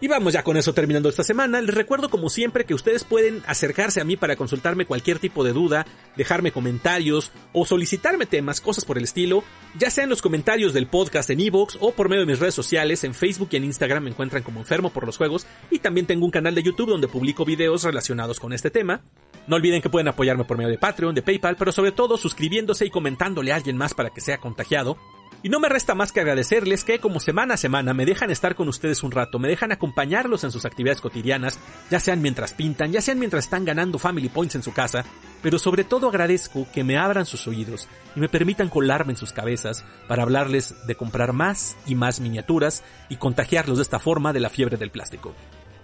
[0.00, 1.60] Y vamos ya con eso terminando esta semana.
[1.60, 5.52] Les recuerdo como siempre que ustedes pueden acercarse a mí para consultarme cualquier tipo de
[5.52, 9.42] duda, dejarme comentarios o solicitarme temas, cosas por el estilo,
[9.76, 12.54] ya sea en los comentarios del podcast en Evox o por medio de mis redes
[12.54, 16.06] sociales, en Facebook y en Instagram me encuentran como enfermo por los juegos y también
[16.06, 19.02] tengo un canal de YouTube donde publico videos relacionados con este tema.
[19.48, 22.86] No olviden que pueden apoyarme por medio de Patreon, de PayPal, pero sobre todo suscribiéndose
[22.86, 24.96] y comentándole a alguien más para que sea contagiado.
[25.42, 28.56] Y no me resta más que agradecerles que como semana a semana me dejan estar
[28.56, 31.60] con ustedes un rato, me dejan acompañarlos en sus actividades cotidianas,
[31.90, 35.04] ya sean mientras pintan, ya sean mientras están ganando Family Points en su casa,
[35.40, 39.32] pero sobre todo agradezco que me abran sus oídos y me permitan colarme en sus
[39.32, 44.40] cabezas para hablarles de comprar más y más miniaturas y contagiarlos de esta forma de
[44.40, 45.34] la fiebre del plástico.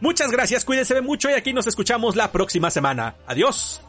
[0.00, 3.14] Muchas gracias, cuídense mucho y aquí nos escuchamos la próxima semana.
[3.26, 3.80] Adiós.